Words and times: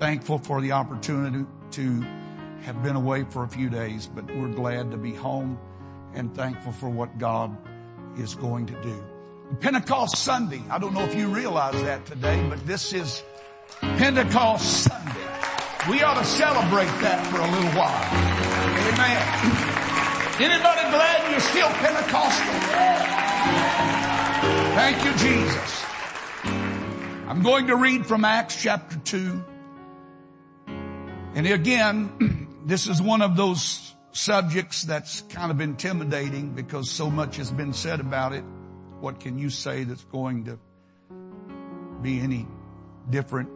thankful 0.00 0.38
for 0.38 0.62
the 0.62 0.72
opportunity 0.72 1.44
to 1.72 2.00
have 2.62 2.82
been 2.82 2.96
away 2.96 3.24
for 3.24 3.44
a 3.44 3.48
few 3.48 3.68
days, 3.68 4.06
but 4.06 4.24
we're 4.34 4.48
glad 4.48 4.90
to 4.90 4.96
be 4.96 5.12
home 5.14 5.58
and 6.14 6.34
thankful 6.34 6.72
for 6.72 6.88
what 6.88 7.18
God 7.18 7.56
is 8.18 8.34
going 8.34 8.66
to 8.66 8.82
do. 8.82 9.04
Pentecost 9.60 10.16
Sunday. 10.16 10.62
I 10.70 10.78
don't 10.78 10.94
know 10.94 11.02
if 11.02 11.14
you 11.14 11.28
realize 11.28 11.80
that 11.82 12.06
today, 12.06 12.42
but 12.48 12.66
this 12.66 12.92
is 12.92 13.22
Pentecost 13.80 14.84
Sunday. 14.84 15.26
We 15.88 16.02
ought 16.02 16.18
to 16.18 16.24
celebrate 16.24 16.92
that 17.02 17.26
for 17.26 17.36
a 17.36 17.50
little 17.50 17.70
while. 17.78 18.06
Amen. 18.88 19.20
Anybody 20.40 20.80
glad 20.90 21.30
you're 21.30 21.40
still 21.40 21.68
Pentecostal? 21.68 22.54
Thank 24.74 25.04
you, 25.04 25.12
Jesus. 25.18 25.84
I'm 27.28 27.42
going 27.42 27.66
to 27.66 27.76
read 27.76 28.06
from 28.06 28.24
Acts 28.24 28.60
chapter 28.60 28.96
2. 28.98 29.44
And 31.34 31.46
again, 31.46 32.48
this 32.66 32.88
is 32.88 33.00
one 33.00 33.22
of 33.22 33.36
those 33.36 33.94
subjects 34.12 34.82
that's 34.82 35.22
kind 35.22 35.50
of 35.50 35.60
intimidating 35.60 36.54
because 36.54 36.90
so 36.90 37.10
much 37.10 37.36
has 37.36 37.50
been 37.50 37.72
said 37.72 38.00
about 38.00 38.32
it. 38.32 38.44
What 39.00 39.20
can 39.20 39.38
you 39.38 39.48
say 39.48 39.84
that's 39.84 40.04
going 40.04 40.46
to 40.46 40.58
be 42.02 42.20
any 42.20 42.46
different? 43.08 43.48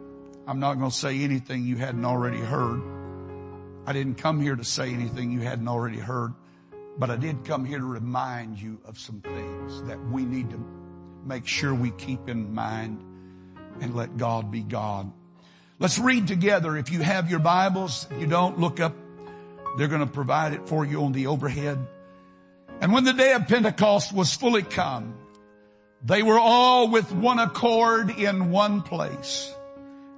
I'm 0.47 0.59
not 0.59 0.75
going 0.75 0.89
to 0.89 0.95
say 0.95 1.19
anything 1.19 1.65
you 1.65 1.75
hadn't 1.75 2.05
already 2.05 2.39
heard. 2.39 2.81
I 3.85 3.93
didn't 3.93 4.15
come 4.15 4.39
here 4.41 4.55
to 4.55 4.63
say 4.63 4.91
anything 4.93 5.31
you 5.31 5.41
hadn't 5.41 5.67
already 5.67 5.99
heard, 5.99 6.33
but 6.97 7.11
I 7.11 7.17
did 7.17 7.43
come 7.43 7.65
here 7.65 7.79
to 7.79 7.85
remind 7.85 8.59
you 8.59 8.79
of 8.85 8.97
some 8.97 9.21
things 9.21 9.83
that 9.83 9.99
we 10.09 10.25
need 10.25 10.49
to 10.51 10.65
make 11.25 11.45
sure 11.45 11.75
we 11.75 11.91
keep 11.91 12.29
in 12.29 12.53
mind 12.53 13.03
and 13.81 13.95
let 13.95 14.17
God 14.17 14.49
be 14.49 14.61
God. 14.61 15.11
Let's 15.77 15.99
read 15.99 16.27
together. 16.27 16.77
If 16.77 16.89
you 16.89 17.01
have 17.01 17.29
your 17.29 17.39
Bibles, 17.39 18.07
if 18.09 18.21
you 18.21 18.27
don't, 18.27 18.59
look 18.59 18.79
up. 18.79 18.95
They're 19.77 19.89
going 19.89 20.05
to 20.05 20.07
provide 20.07 20.53
it 20.53 20.69
for 20.69 20.85
you 20.85 21.03
on 21.03 21.11
the 21.11 21.27
overhead. 21.27 21.85
And 22.79 22.93
when 22.93 23.03
the 23.03 23.11
day 23.11 23.33
of 23.33 23.47
Pentecost 23.47 24.13
was 24.13 24.33
fully 24.33 24.63
come, 24.63 25.15
they 26.01 26.23
were 26.23 26.39
all 26.39 26.89
with 26.89 27.11
one 27.11 27.39
accord 27.39 28.09
in 28.09 28.51
one 28.51 28.83
place. 28.83 29.53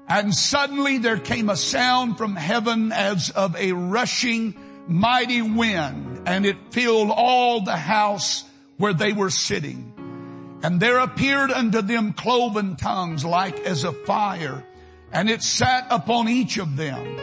And 0.08 0.34
suddenly 0.34 1.00
there 1.00 1.18
came 1.18 1.50
a 1.50 1.56
sound 1.56 2.18
from 2.20 2.36
heaven 2.36 2.92
as 2.92 3.32
of 3.32 3.56
a 3.56 3.72
rushing 3.72 4.56
mighty 4.88 5.42
wind 5.42 6.22
and 6.28 6.46
it 6.46 6.58
filled 6.72 7.10
all 7.10 7.62
the 7.62 7.76
house 7.76 8.44
where 8.78 8.94
they 8.94 9.12
were 9.12 9.30
sitting. 9.32 9.94
And 10.62 10.80
there 10.80 11.00
appeared 11.00 11.52
unto 11.52 11.82
them 11.82 12.14
cloven 12.14 12.76
tongues 12.76 13.26
like 13.26 13.60
as 13.62 13.84
a 13.84 13.92
fire, 13.92 14.64
and 15.12 15.30
it 15.30 15.42
sat 15.42 15.88
upon 15.90 16.28
each 16.28 16.58
of 16.58 16.76
them. 16.76 17.20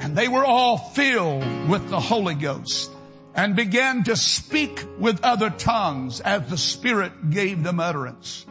And 0.00 0.16
they 0.16 0.28
were 0.28 0.44
all 0.44 0.76
filled 0.76 1.68
with 1.68 1.88
the 1.88 2.00
Holy 2.00 2.34
Ghost 2.34 2.90
and 3.34 3.54
began 3.54 4.04
to 4.04 4.16
speak 4.16 4.84
with 4.98 5.22
other 5.22 5.50
tongues 5.50 6.20
as 6.20 6.48
the 6.48 6.58
Spirit 6.58 7.30
gave 7.30 7.62
them 7.62 7.80
utterance. 7.80 8.46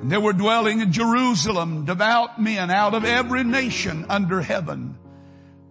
And 0.00 0.10
there 0.10 0.20
were 0.20 0.32
dwelling 0.32 0.80
in 0.80 0.92
Jerusalem 0.92 1.84
devout 1.84 2.40
men 2.40 2.70
out 2.70 2.94
of 2.94 3.04
every 3.04 3.44
nation 3.44 4.06
under 4.08 4.40
heaven. 4.40 4.96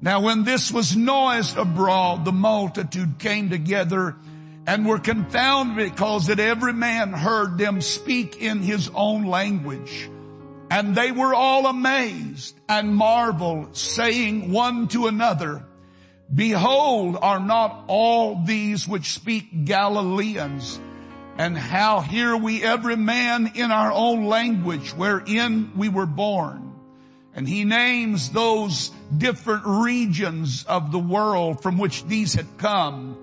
Now 0.02 0.22
when 0.22 0.44
this 0.44 0.72
was 0.72 0.96
noised 0.96 1.58
abroad, 1.58 2.26
the 2.26 2.32
multitude 2.32 3.18
came 3.18 3.50
together 3.50 4.16
and 4.68 4.86
were 4.86 5.00
confounded 5.00 5.92
because 5.92 6.28
that 6.28 6.40
every 6.40 6.74
man 6.74 7.14
heard 7.14 7.58
them 7.58 7.82
speak 7.82 8.42
in 8.42 8.60
his 8.62 8.92
own 8.94 9.26
language. 9.26 10.10
And 10.70 10.96
they 10.96 11.12
were 11.12 11.34
all 11.34 11.66
amazed 11.68 12.60
and 12.68 12.94
marveled, 12.94 13.78
saying 13.78 14.52
one 14.52 14.88
to 14.90 15.08
another, 15.08 15.66
Behold, 16.34 17.18
are 17.22 17.40
not 17.40 17.86
all 17.88 18.44
these 18.44 18.88
which 18.88 19.14
speak 19.14 19.66
Galileans? 19.66 20.80
And 21.38 21.58
how 21.58 22.02
hear 22.02 22.36
we 22.36 22.64
every 22.64 22.98
man 22.98 23.52
in 23.56 23.72
our 23.72 23.92
own 23.92 24.26
language 24.26 24.92
wherein 24.92 25.72
we 25.78 25.88
were 25.88 26.06
born? 26.06 26.74
And 27.34 27.48
he 27.48 27.64
names 27.64 28.30
those 28.30 28.90
different 29.16 29.64
regions 29.66 30.66
of 30.66 30.92
the 30.92 31.00
world 31.00 31.62
from 31.62 31.78
which 31.78 32.04
these 32.06 32.34
had 32.34 32.58
come 32.58 33.18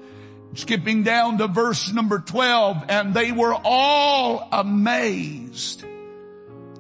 skipping 0.54 1.02
down 1.02 1.38
to 1.38 1.48
verse 1.48 1.92
number 1.92 2.20
12, 2.20 2.84
and 2.88 3.12
they 3.12 3.32
were 3.32 3.54
all 3.64 4.48
amazed 4.52 5.84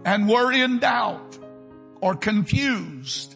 and 0.04 0.28
were 0.28 0.52
in 0.52 0.78
doubt 0.78 1.38
or 2.00 2.14
confused, 2.14 3.34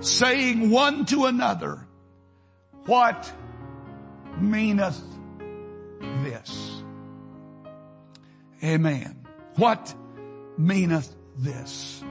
saying 0.00 0.70
one 0.70 1.04
to 1.06 1.26
another, 1.26 1.86
what 2.86 3.32
meaneth 4.38 5.00
this? 6.22 6.82
Amen. 8.62 9.26
What 9.56 9.94
meaneth 10.58 11.14
this? 11.38 12.02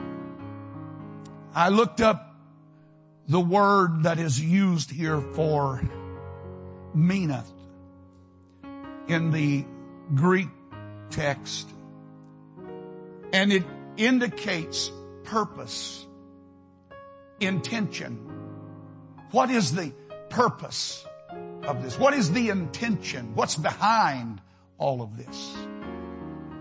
I 1.54 1.70
looked 1.70 2.02
up 2.02 2.36
the 3.28 3.40
word 3.40 4.04
that 4.04 4.20
is 4.20 4.40
used 4.40 4.92
here 4.92 5.22
for 5.22 5.82
meaneth 6.94 7.52
in 9.08 9.32
the 9.32 9.66
Greek 10.14 10.50
text. 11.10 11.70
And 13.32 13.52
it 13.52 13.64
indicates 13.98 14.92
purpose, 15.24 16.06
intention. 17.40 18.18
What 19.32 19.50
is 19.50 19.74
the 19.74 19.94
purpose 20.30 21.06
of 21.64 21.84
this? 21.84 21.98
What 21.98 22.14
is 22.14 22.32
the 22.32 22.50
intention? 22.50 23.36
What's 23.36 23.56
behind 23.56 24.42
all 24.78 25.02
of 25.02 25.18
this? 25.18 25.56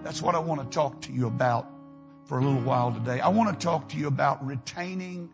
That's 0.03 0.21
what 0.21 0.35
I 0.35 0.41
want 0.41 0.63
to 0.63 0.75
talk 0.75 1.03
to 1.03 1.13
you 1.13 1.27
about 1.27 1.69
for 2.25 2.39
a 2.39 2.45
little 2.45 2.63
while 2.63 2.93
today. 2.93 3.21
I 3.21 3.29
want 3.29 3.59
to 3.59 3.65
talk 3.65 3.91
to 3.91 3.97
you 3.97 4.09
about 4.09 4.45
retaining 4.45 5.31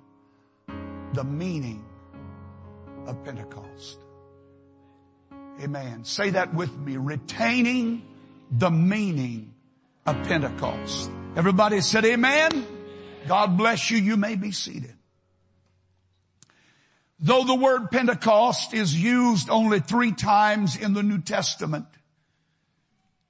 the 1.12 1.24
meaning 1.24 1.84
of 3.06 3.22
Pentecost. 3.24 3.98
Amen. 5.62 6.04
Say 6.04 6.30
that 6.30 6.54
with 6.54 6.76
me. 6.76 6.96
Retaining 6.96 8.02
the 8.50 8.70
meaning 8.70 9.54
of 10.06 10.16
Pentecost. 10.26 11.10
Everybody 11.36 11.80
said 11.80 12.04
amen. 12.04 12.66
God 13.28 13.56
bless 13.56 13.90
you. 13.90 13.98
You 13.98 14.16
may 14.16 14.34
be 14.34 14.50
seated. 14.50 14.94
Though 17.20 17.44
the 17.44 17.54
word 17.54 17.90
Pentecost 17.90 18.74
is 18.74 18.94
used 19.00 19.50
only 19.50 19.80
three 19.80 20.12
times 20.12 20.76
in 20.76 20.94
the 20.94 21.02
New 21.02 21.20
Testament, 21.20 21.86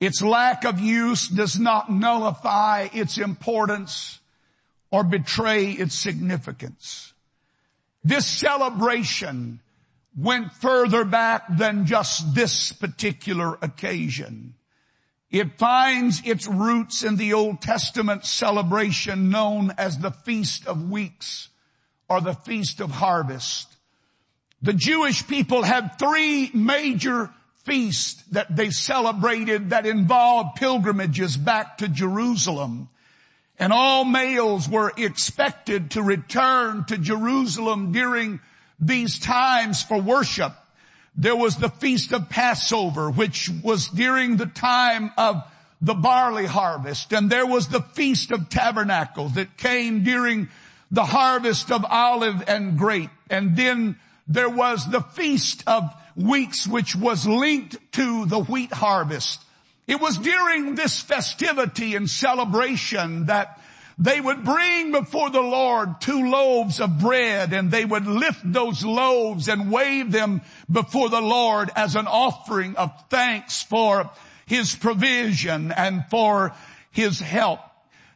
its 0.01 0.23
lack 0.23 0.65
of 0.65 0.79
use 0.79 1.29
does 1.29 1.59
not 1.59 1.91
nullify 1.91 2.89
its 2.93 3.19
importance 3.19 4.21
or 4.91 5.05
betray 5.05 5.73
its 5.73 5.95
significance. 5.95 7.13
This 8.05 8.27
celebration 8.27 9.61
went 10.17 10.53
further 10.53 11.05
back 11.05 11.45
than 11.57 11.87
just 11.87 12.35
this 12.35 12.73
particular 12.73 13.59
occasion. 13.61 14.55
It 15.31 15.59
finds 15.59 16.23
its 16.25 16.47
roots 16.47 17.03
in 17.03 17.17
the 17.17 17.35
Old 17.35 17.61
Testament 17.61 18.25
celebration 18.25 19.29
known 19.29 19.73
as 19.77 19.99
the 19.99 20.11
Feast 20.11 20.67
of 20.67 20.91
Weeks 20.91 21.49
or 22.09 22.21
the 22.21 22.35
Feast 22.35 22.81
of 22.81 22.91
Harvest. 22.91 23.69
The 24.63 24.73
Jewish 24.73 25.27
people 25.27 25.63
had 25.63 25.99
three 25.99 26.51
major 26.55 27.31
feasts 27.65 28.23
that 28.33 28.55
they 28.55 28.71
celebrated 28.71 29.71
that 29.71 29.87
involved 29.87 30.57
pilgrimages 30.57 31.37
back 31.37 31.79
to 31.79 31.89
Jerusalem. 31.89 32.89
And 33.59 33.73
all 33.73 34.05
males 34.05 34.69
were 34.69 34.93
expected 34.97 35.91
to 35.93 36.03
return 36.03 36.85
to 36.87 36.97
Jerusalem 36.97 37.93
during 37.93 38.41
these 38.81 39.19
times 39.19 39.83
for 39.83 40.01
worship. 40.01 40.55
There 41.21 41.35
was 41.35 41.57
the 41.57 41.69
feast 41.69 42.13
of 42.13 42.29
Passover, 42.31 43.11
which 43.11 43.51
was 43.65 43.89
during 43.89 44.37
the 44.37 44.47
time 44.47 45.11
of 45.19 45.43
the 45.83 45.95
barley 45.95 46.47
harvest. 46.47 47.13
And 47.13 47.29
there 47.29 47.47
was 47.47 47.67
the 47.67 47.83
feast 47.83 48.31
of 48.31 48.49
tabernacles 48.49 49.35
that 49.35 49.57
came 49.57 50.05
during 50.05 50.49
the 50.93 51.05
harvest 51.05 51.73
of 51.73 51.85
olive 51.85 52.45
and 52.47 52.79
grape. 52.79 53.11
And 53.29 53.57
then 53.57 53.97
there 54.29 54.49
was 54.49 54.89
the 54.89 55.01
feast 55.01 55.65
of 55.67 55.93
weeks, 56.15 56.69
which 56.69 56.95
was 56.95 57.27
linked 57.27 57.77
to 57.93 58.25
the 58.27 58.39
wheat 58.39 58.73
harvest. 58.73 59.43
It 59.89 60.01
was 60.01 60.19
during 60.19 60.77
this 60.77 61.01
festivity 61.01 61.97
and 61.97 62.09
celebration 62.09 63.27
that 63.27 63.61
they 63.99 64.21
would 64.21 64.45
bring 64.45 64.93
before 64.93 65.29
the 65.31 65.41
Lord 65.41 66.01
two 66.01 66.31
loaves 66.31 66.81
of 66.81 67.01
bread 67.01 67.53
and 67.53 67.71
they 67.71 67.85
would 67.85 68.07
lift 68.07 68.41
those 68.45 68.85
loaves 68.85 69.49
and 69.49 69.73
wave 69.73 70.13
them 70.13 70.43
before 70.71 71.09
the 71.09 71.21
Lord 71.21 71.71
as 71.75 71.97
an 71.97 72.07
offering 72.07 72.77
of 72.77 72.93
thanks 73.11 73.63
for 73.63 74.09
his 74.47 74.77
provision 74.77 75.73
and 75.73 76.05
for 76.11 76.55
his 76.93 77.19
help. 77.19 77.61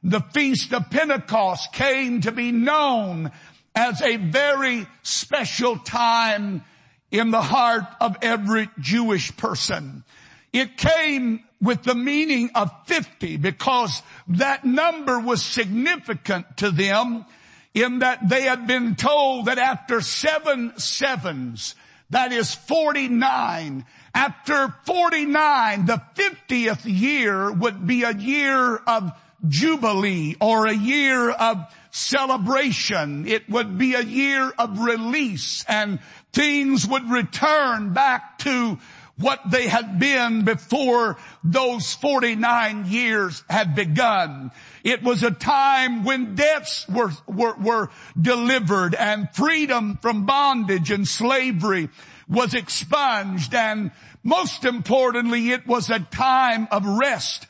The 0.04 0.20
feast 0.20 0.72
of 0.72 0.90
Pentecost 0.90 1.72
came 1.72 2.20
to 2.22 2.32
be 2.32 2.52
known 2.52 3.32
as 3.74 4.00
a 4.02 4.16
very 4.16 4.86
special 5.02 5.78
time 5.78 6.64
in 7.10 7.30
the 7.30 7.42
heart 7.42 7.84
of 8.00 8.16
every 8.22 8.68
Jewish 8.78 9.36
person. 9.36 10.04
It 10.52 10.76
came 10.76 11.42
with 11.62 11.84
the 11.84 11.94
meaning 11.94 12.50
of 12.54 12.70
50 12.86 13.36
because 13.36 14.02
that 14.28 14.64
number 14.64 15.20
was 15.20 15.40
significant 15.40 16.56
to 16.58 16.70
them 16.70 17.24
in 17.72 18.00
that 18.00 18.28
they 18.28 18.42
had 18.42 18.66
been 18.66 18.96
told 18.96 19.46
that 19.46 19.58
after 19.58 20.00
seven 20.00 20.76
sevens, 20.76 21.74
that 22.10 22.32
is 22.32 22.54
49, 22.54 23.86
after 24.14 24.74
49, 24.84 25.86
the 25.86 26.02
50th 26.14 26.82
year 26.84 27.50
would 27.50 27.86
be 27.86 28.02
a 28.02 28.12
year 28.12 28.76
of 28.76 29.12
jubilee 29.48 30.36
or 30.40 30.66
a 30.66 30.74
year 30.74 31.30
of 31.30 31.64
celebration. 31.90 33.26
It 33.26 33.48
would 33.48 33.78
be 33.78 33.94
a 33.94 34.02
year 34.02 34.52
of 34.58 34.80
release 34.80 35.64
and 35.68 36.00
things 36.32 36.86
would 36.86 37.10
return 37.10 37.92
back 37.92 38.38
to 38.40 38.78
what 39.22 39.40
they 39.50 39.68
had 39.68 39.98
been 39.98 40.44
before 40.44 41.16
those 41.42 41.94
49 41.94 42.86
years 42.86 43.42
had 43.48 43.74
begun. 43.74 44.50
It 44.84 45.02
was 45.02 45.22
a 45.22 45.30
time 45.30 46.04
when 46.04 46.34
debts 46.34 46.86
were, 46.88 47.12
were, 47.26 47.54
were 47.54 47.90
delivered 48.20 48.94
and 48.94 49.28
freedom 49.32 49.98
from 50.02 50.26
bondage 50.26 50.90
and 50.90 51.08
slavery 51.08 51.88
was 52.28 52.54
expunged 52.54 53.54
and 53.54 53.92
most 54.24 54.64
importantly, 54.64 55.50
it 55.50 55.66
was 55.66 55.90
a 55.90 55.98
time 55.98 56.68
of 56.70 56.86
rest 56.86 57.46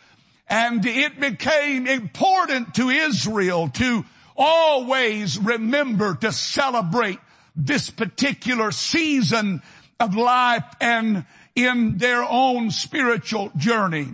and 0.49 0.85
it 0.85 1.19
became 1.19 1.87
important 1.87 2.75
to 2.75 2.91
Israel 2.91 3.69
to 3.71 4.05
always 4.37 5.39
remember 5.39 6.15
to 6.17 6.33
celebrate 6.33 7.19
this 7.57 7.91
particular 7.91 8.71
season 8.71 9.63
of 10.01 10.17
life 10.17 10.65
and 10.81 11.25
in 11.55 11.99
their 11.99 12.23
own 12.23 12.71
spiritual 12.71 13.51
journey. 13.57 14.09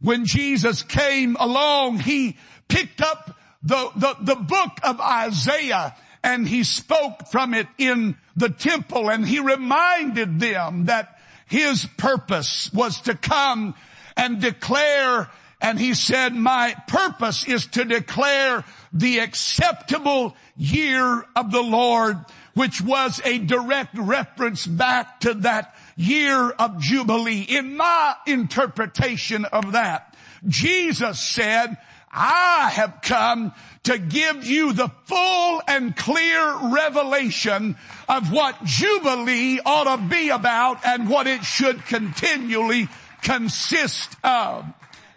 When 0.00 0.26
Jesus 0.26 0.82
came 0.82 1.36
along, 1.36 2.00
he 2.00 2.36
picked 2.68 3.00
up 3.00 3.38
the, 3.62 3.90
the, 3.96 4.16
the 4.20 4.36
book 4.36 4.78
of 4.82 5.00
Isaiah 5.00 5.96
and 6.22 6.46
he 6.46 6.64
spoke 6.64 7.28
from 7.28 7.54
it 7.54 7.66
in 7.78 8.16
the 8.36 8.50
temple 8.50 9.10
and 9.10 9.26
he 9.26 9.40
reminded 9.40 10.40
them 10.40 10.86
that 10.86 11.18
his 11.46 11.86
purpose 11.96 12.70
was 12.72 13.00
to 13.02 13.14
come 13.14 13.74
and 14.16 14.40
declare 14.40 15.30
and 15.60 15.78
he 15.78 15.94
said, 15.94 16.34
my 16.34 16.76
purpose 16.88 17.48
is 17.48 17.66
to 17.68 17.86
declare 17.86 18.64
the 18.92 19.20
acceptable 19.20 20.36
year 20.58 21.24
of 21.34 21.50
the 21.50 21.62
Lord, 21.62 22.18
which 22.54 22.80
was 22.80 23.20
a 23.24 23.38
direct 23.38 23.96
reference 23.98 24.66
back 24.66 25.20
to 25.20 25.34
that 25.34 25.74
year 25.96 26.50
of 26.50 26.80
Jubilee. 26.80 27.42
In 27.42 27.76
my 27.76 28.14
interpretation 28.26 29.44
of 29.44 29.72
that, 29.72 30.16
Jesus 30.46 31.20
said, 31.20 31.76
I 32.12 32.70
have 32.72 33.00
come 33.02 33.52
to 33.84 33.98
give 33.98 34.46
you 34.46 34.72
the 34.72 34.88
full 35.06 35.62
and 35.66 35.96
clear 35.96 36.56
revelation 36.68 37.76
of 38.08 38.32
what 38.32 38.64
Jubilee 38.64 39.60
ought 39.66 39.96
to 39.96 40.02
be 40.08 40.28
about 40.28 40.86
and 40.86 41.08
what 41.08 41.26
it 41.26 41.44
should 41.44 41.84
continually 41.86 42.88
consist 43.22 44.16
of. 44.22 44.64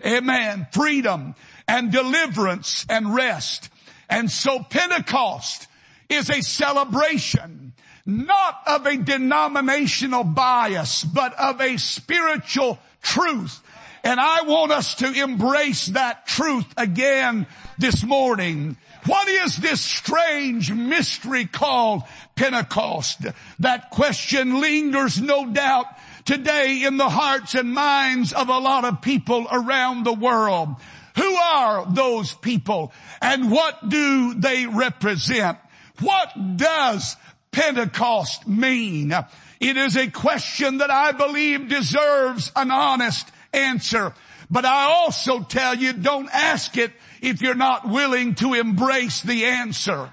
Amen. 0.04 0.68
Freedom 0.72 1.36
and 1.68 1.92
deliverance 1.92 2.86
and 2.90 3.14
rest. 3.14 3.70
And 4.10 4.32
so 4.32 4.60
Pentecost 4.64 5.67
is 6.10 6.30
a 6.30 6.42
celebration 6.42 7.74
not 8.08 8.62
of 8.66 8.86
a 8.86 8.96
denominational 8.96 10.24
bias, 10.24 11.04
but 11.04 11.38
of 11.38 11.60
a 11.60 11.78
spiritual 11.78 12.80
truth. 13.02 13.62
And 14.04 14.18
I 14.18 14.44
want 14.44 14.72
us 14.72 14.96
to 14.96 15.12
embrace 15.12 15.88
that 15.88 16.26
truth 16.26 16.66
again 16.78 17.46
this 17.78 18.06
morning. 18.06 18.78
What 19.06 19.28
is 19.28 19.58
this 19.58 19.82
strange 19.82 20.72
mystery 20.72 21.46
called 21.46 22.04
Pentecost? 22.36 23.26
That 23.60 23.90
question 23.90 24.62
lingers 24.62 25.22
no 25.22 25.46
doubt 25.52 25.88
today 26.24 26.84
in 26.86 26.96
the 26.96 27.10
hearts 27.10 27.56
and 27.56 27.74
minds 27.74 28.32
of 28.32 28.48
a 28.48 28.58
lot 28.58 28.86
of 28.86 29.02
people 29.02 29.48
around 29.52 30.06
the 30.06 30.14
world. 30.14 30.70
Who 31.18 31.36
are 31.36 31.86
those 31.92 32.34
people 32.34 32.94
and 33.22 33.52
what 33.52 33.90
do 33.90 34.36
they 34.36 34.66
represent? 34.66 35.58
What 36.00 36.58
does 36.58 37.16
Pentecost 37.52 38.48
mean? 38.48 39.14
It 39.60 39.78
is 39.78 39.96
a 39.98 40.10
question 40.10 40.80
that 40.80 40.92
I 40.92 41.12
believe 41.12 41.70
deserves 41.70 42.52
an 42.56 42.72
honest 42.72 43.30
answer. 43.54 44.14
But 44.50 44.66
I 44.66 44.84
also 44.84 45.42
tell 45.42 45.76
you, 45.76 45.94
don't 45.94 46.30
ask 46.32 46.78
it 46.78 46.92
if 47.22 47.42
you're 47.42 47.56
not 47.56 47.88
willing 47.88 48.36
to 48.36 48.54
embrace 48.54 49.22
the 49.22 49.46
answer. 49.46 50.10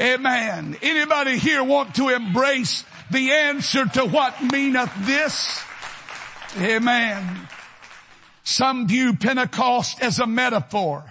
Amen. 0.00 0.76
Anybody 0.82 1.38
here 1.38 1.62
want 1.62 1.96
to 1.96 2.08
embrace 2.08 2.84
the 3.10 3.32
answer 3.32 3.84
to 3.86 4.04
what 4.06 4.42
meaneth 4.42 4.90
this? 5.00 5.62
Amen. 6.58 7.48
Some 8.44 8.88
view 8.88 9.14
Pentecost 9.14 10.00
as 10.00 10.18
a 10.18 10.26
metaphor, 10.26 11.04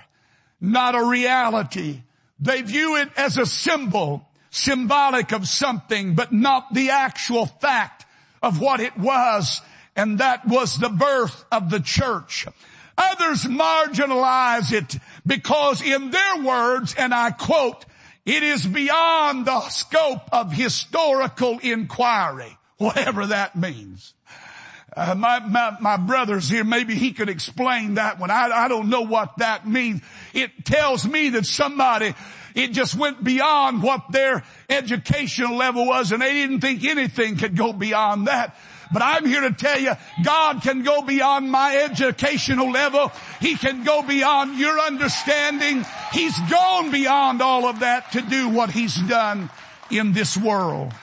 not 0.59 0.95
a 0.95 1.03
reality. 1.03 2.01
They 2.43 2.61
view 2.61 2.97
it 2.97 3.09
as 3.15 3.37
a 3.37 3.45
symbol, 3.45 4.27
symbolic 4.49 5.31
of 5.31 5.47
something, 5.47 6.13
but 6.13 6.33
not 6.33 6.73
the 6.73 6.89
actual 6.89 7.45
fact 7.45 8.05
of 8.41 8.59
what 8.59 8.81
it 8.81 8.97
was. 8.97 9.61
And 9.95 10.19
that 10.19 10.45
was 10.45 10.77
the 10.77 10.89
birth 10.89 11.45
of 11.53 11.69
the 11.69 11.79
church. 11.79 12.45
Others 12.97 13.45
marginalize 13.45 14.73
it 14.73 14.97
because 15.25 15.81
in 15.81 16.11
their 16.11 16.43
words, 16.43 16.93
and 16.97 17.13
I 17.13 17.31
quote, 17.31 17.85
it 18.25 18.43
is 18.43 18.65
beyond 18.65 19.45
the 19.45 19.61
scope 19.69 20.27
of 20.33 20.51
historical 20.51 21.59
inquiry, 21.59 22.57
whatever 22.77 23.27
that 23.27 23.55
means. 23.55 24.13
Uh, 24.95 25.15
my, 25.15 25.39
my, 25.39 25.75
my 25.79 25.97
brother's 25.97 26.47
here. 26.47 26.63
Maybe 26.63 26.93
he 26.95 27.13
could 27.13 27.29
explain 27.29 27.95
that 27.95 28.19
one. 28.19 28.29
I, 28.29 28.49
I 28.51 28.67
don't 28.67 28.89
know 28.89 29.01
what 29.01 29.37
that 29.37 29.67
means. 29.67 30.01
It 30.33 30.65
tells 30.65 31.05
me 31.05 31.29
that 31.29 31.45
somebody, 31.45 32.13
it 32.53 32.73
just 32.73 32.95
went 32.95 33.23
beyond 33.23 33.81
what 33.81 34.11
their 34.11 34.43
educational 34.69 35.55
level 35.55 35.87
was 35.87 36.11
and 36.11 36.21
they 36.21 36.33
didn't 36.33 36.61
think 36.61 36.83
anything 36.83 37.37
could 37.37 37.55
go 37.55 37.73
beyond 37.73 38.27
that. 38.27 38.55
But 38.93 39.01
I'm 39.01 39.25
here 39.25 39.41
to 39.41 39.51
tell 39.51 39.79
you, 39.79 39.93
God 40.23 40.61
can 40.61 40.83
go 40.83 41.01
beyond 41.01 41.49
my 41.49 41.77
educational 41.77 42.69
level. 42.69 43.11
He 43.41 43.55
can 43.55 43.83
go 43.83 44.03
beyond 44.03 44.59
your 44.59 44.79
understanding. 44.79 45.83
He's 46.11 46.37
gone 46.41 46.91
beyond 46.91 47.41
all 47.41 47.65
of 47.65 47.79
that 47.79 48.11
to 48.11 48.21
do 48.21 48.49
what 48.49 48.69
He's 48.69 48.95
done 48.95 49.49
in 49.89 50.13
this 50.13 50.37
world. 50.37 50.93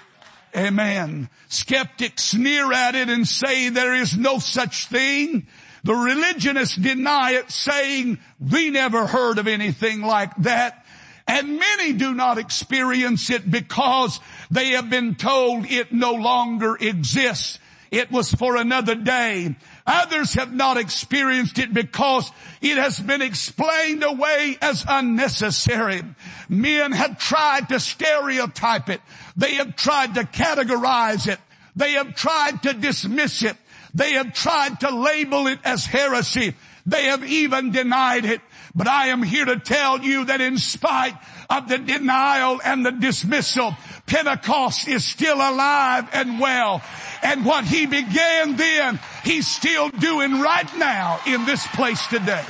Amen. 0.57 1.29
Skeptics 1.49 2.25
sneer 2.25 2.73
at 2.73 2.95
it 2.95 3.09
and 3.09 3.27
say 3.27 3.69
there 3.69 3.95
is 3.95 4.17
no 4.17 4.39
such 4.39 4.87
thing. 4.87 5.47
The 5.85 5.95
religionists 5.95 6.77
deny 6.77 7.33
it 7.33 7.51
saying 7.51 8.19
we 8.39 8.71
never 8.71 9.07
heard 9.07 9.39
of 9.39 9.49
anything 9.49 10.03
like 10.03 10.35
that. 10.39 10.85
And 11.27 11.59
many 11.59 11.93
do 11.93 12.13
not 12.13 12.39
experience 12.39 13.31
it 13.31 13.49
because 13.49 14.19
they 14.51 14.71
have 14.71 14.91
been 14.91 15.15
told 15.15 15.71
it 15.71 15.93
no 15.93 16.15
longer 16.15 16.77
exists. 16.79 17.59
It 17.91 18.11
was 18.13 18.33
for 18.33 18.57
another 18.57 18.95
day. 18.95 19.57
Others 19.87 20.35
have 20.35 20.53
not 20.53 20.77
experienced 20.77 21.59
it 21.59 21.75
because 21.75 22.31
it 22.61 22.79
has 22.79 23.01
been 23.01 23.23
explained 23.23 24.05
away 24.05 24.57
as 24.63 24.85
unnecessary. 24.89 26.03
Men 26.49 26.93
have 26.93 27.19
tried 27.19 27.69
to 27.71 27.81
stereotype 27.81 28.89
it. 28.89 29.01
They 29.41 29.55
have 29.55 29.75
tried 29.75 30.17
to 30.17 30.25
categorize 30.25 31.27
it. 31.27 31.39
They 31.75 31.93
have 31.93 32.15
tried 32.15 32.63
to 32.65 32.75
dismiss 32.75 33.43
it. 33.43 33.57
They 33.95 34.13
have 34.13 34.35
tried 34.35 34.81
to 34.81 34.91
label 34.91 35.47
it 35.47 35.61
as 35.65 35.87
heresy. 35.87 36.55
They 36.85 37.05
have 37.05 37.25
even 37.25 37.71
denied 37.71 38.27
it. 38.27 38.43
But 38.75 38.87
I 38.87 39.07
am 39.07 39.23
here 39.23 39.47
to 39.47 39.59
tell 39.59 40.01
you 40.03 40.27
that 40.27 40.43
in 40.43 40.59
spite 40.59 41.15
of 41.49 41.69
the 41.71 41.79
denial 41.79 42.61
and 42.63 42.85
the 42.85 42.93
dismissal, 42.93 43.75
Pentecost 44.05 44.87
is 44.87 45.07
still 45.07 45.37
alive 45.37 46.11
and 46.13 46.39
well. 46.39 46.83
And 47.23 47.47
what 47.47 47.65
he 47.65 47.87
began 47.87 48.57
then, 48.57 49.01
he's 49.25 49.49
still 49.49 49.89
doing 49.89 50.43
right 50.43 50.69
now 50.77 51.19
in 51.27 51.47
this 51.47 51.67
place 51.69 52.07
today. 52.09 52.45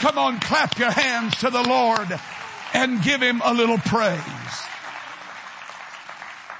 Come 0.00 0.18
on, 0.18 0.40
clap 0.40 0.76
your 0.76 0.90
hands 0.90 1.36
to 1.36 1.50
the 1.50 1.62
Lord 1.62 2.08
and 2.74 3.00
give 3.00 3.22
him 3.22 3.40
a 3.44 3.54
little 3.54 3.78
praise. 3.78 4.43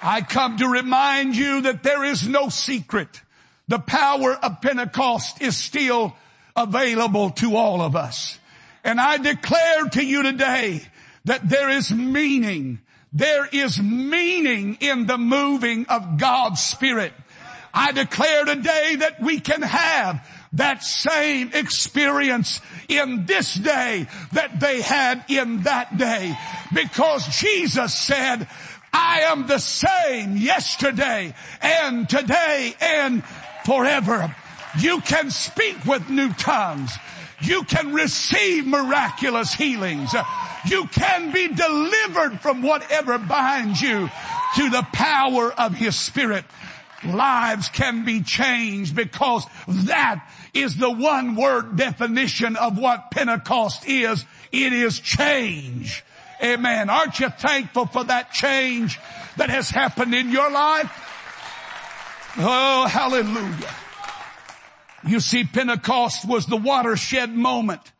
I 0.04 0.20
come 0.20 0.58
to 0.58 0.68
remind 0.68 1.34
you 1.34 1.62
that 1.62 1.82
there 1.82 2.04
is 2.04 2.28
no 2.28 2.50
secret. 2.50 3.22
The 3.68 3.78
power 3.78 4.34
of 4.34 4.60
Pentecost 4.60 5.40
is 5.40 5.56
still 5.56 6.14
available 6.54 7.30
to 7.30 7.56
all 7.56 7.80
of 7.80 7.96
us. 7.96 8.38
And 8.84 9.00
I 9.00 9.16
declare 9.16 9.84
to 9.92 10.04
you 10.04 10.22
today 10.22 10.82
that 11.24 11.48
there 11.48 11.70
is 11.70 11.90
meaning 11.90 12.80
There 13.14 13.46
is 13.46 13.80
meaning 13.80 14.76
in 14.80 15.06
the 15.06 15.18
moving 15.18 15.86
of 15.86 16.18
God's 16.18 16.60
Spirit. 16.60 17.12
I 17.72 17.92
declare 17.92 18.44
today 18.44 18.96
that 18.96 19.20
we 19.20 19.38
can 19.38 19.62
have 19.62 20.28
that 20.54 20.82
same 20.82 21.52
experience 21.54 22.60
in 22.88 23.24
this 23.26 23.54
day 23.54 24.06
that 24.32 24.58
they 24.58 24.80
had 24.80 25.24
in 25.28 25.62
that 25.62 25.96
day 25.96 26.36
because 26.74 27.26
Jesus 27.40 27.94
said, 27.94 28.48
I 28.94 29.22
am 29.22 29.48
the 29.48 29.58
same 29.58 30.36
yesterday 30.36 31.34
and 31.60 32.08
today 32.08 32.76
and 32.80 33.24
forever. 33.66 34.34
You 34.78 35.00
can 35.00 35.30
speak 35.30 35.84
with 35.84 36.08
new 36.08 36.32
tongues. 36.32 36.92
You 37.40 37.64
can 37.64 37.92
receive 37.92 38.66
miraculous 38.66 39.52
healings. 39.52 40.14
You 40.66 40.86
can 40.86 41.32
be 41.32 41.48
delivered 41.48 42.40
from 42.40 42.62
whatever 42.62 43.18
binds 43.18 43.82
you 43.82 44.08
to 44.56 44.70
the 44.70 44.86
power 44.92 45.52
of 45.52 45.74
His 45.74 45.96
Spirit. 45.96 46.44
Lives 47.04 47.68
can 47.70 48.04
be 48.04 48.22
changed 48.22 48.94
because 48.94 49.44
that 49.66 50.24
is 50.54 50.76
the 50.76 50.90
one 50.90 51.34
word 51.34 51.76
definition 51.76 52.54
of 52.54 52.78
what 52.78 53.10
Pentecost 53.10 53.88
is. 53.88 54.24
It 54.52 54.72
is 54.72 55.00
change. 55.00 56.04
Amen. 56.44 56.90
Aren't 56.90 57.20
you 57.20 57.30
thankful 57.30 57.86
for 57.86 58.04
that 58.04 58.32
change 58.32 59.00
that 59.38 59.48
has 59.48 59.70
happened 59.70 60.14
in 60.14 60.30
your 60.30 60.50
life? 60.50 60.90
Oh, 62.36 62.86
hallelujah. 62.86 63.74
You 65.06 65.20
see, 65.20 65.44
Pentecost 65.44 66.28
was 66.28 66.46
the 66.46 66.56
watershed 66.56 67.34
moment. 67.34 67.92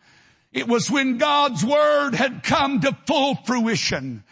It 0.53 0.69
was 0.69 0.91
when 0.91 1.17
God's 1.17 1.65
word 1.65 2.15
had 2.15 2.43
come 2.43 2.81
to 2.81 2.97
full 3.07 3.37
fruition. 3.37 4.25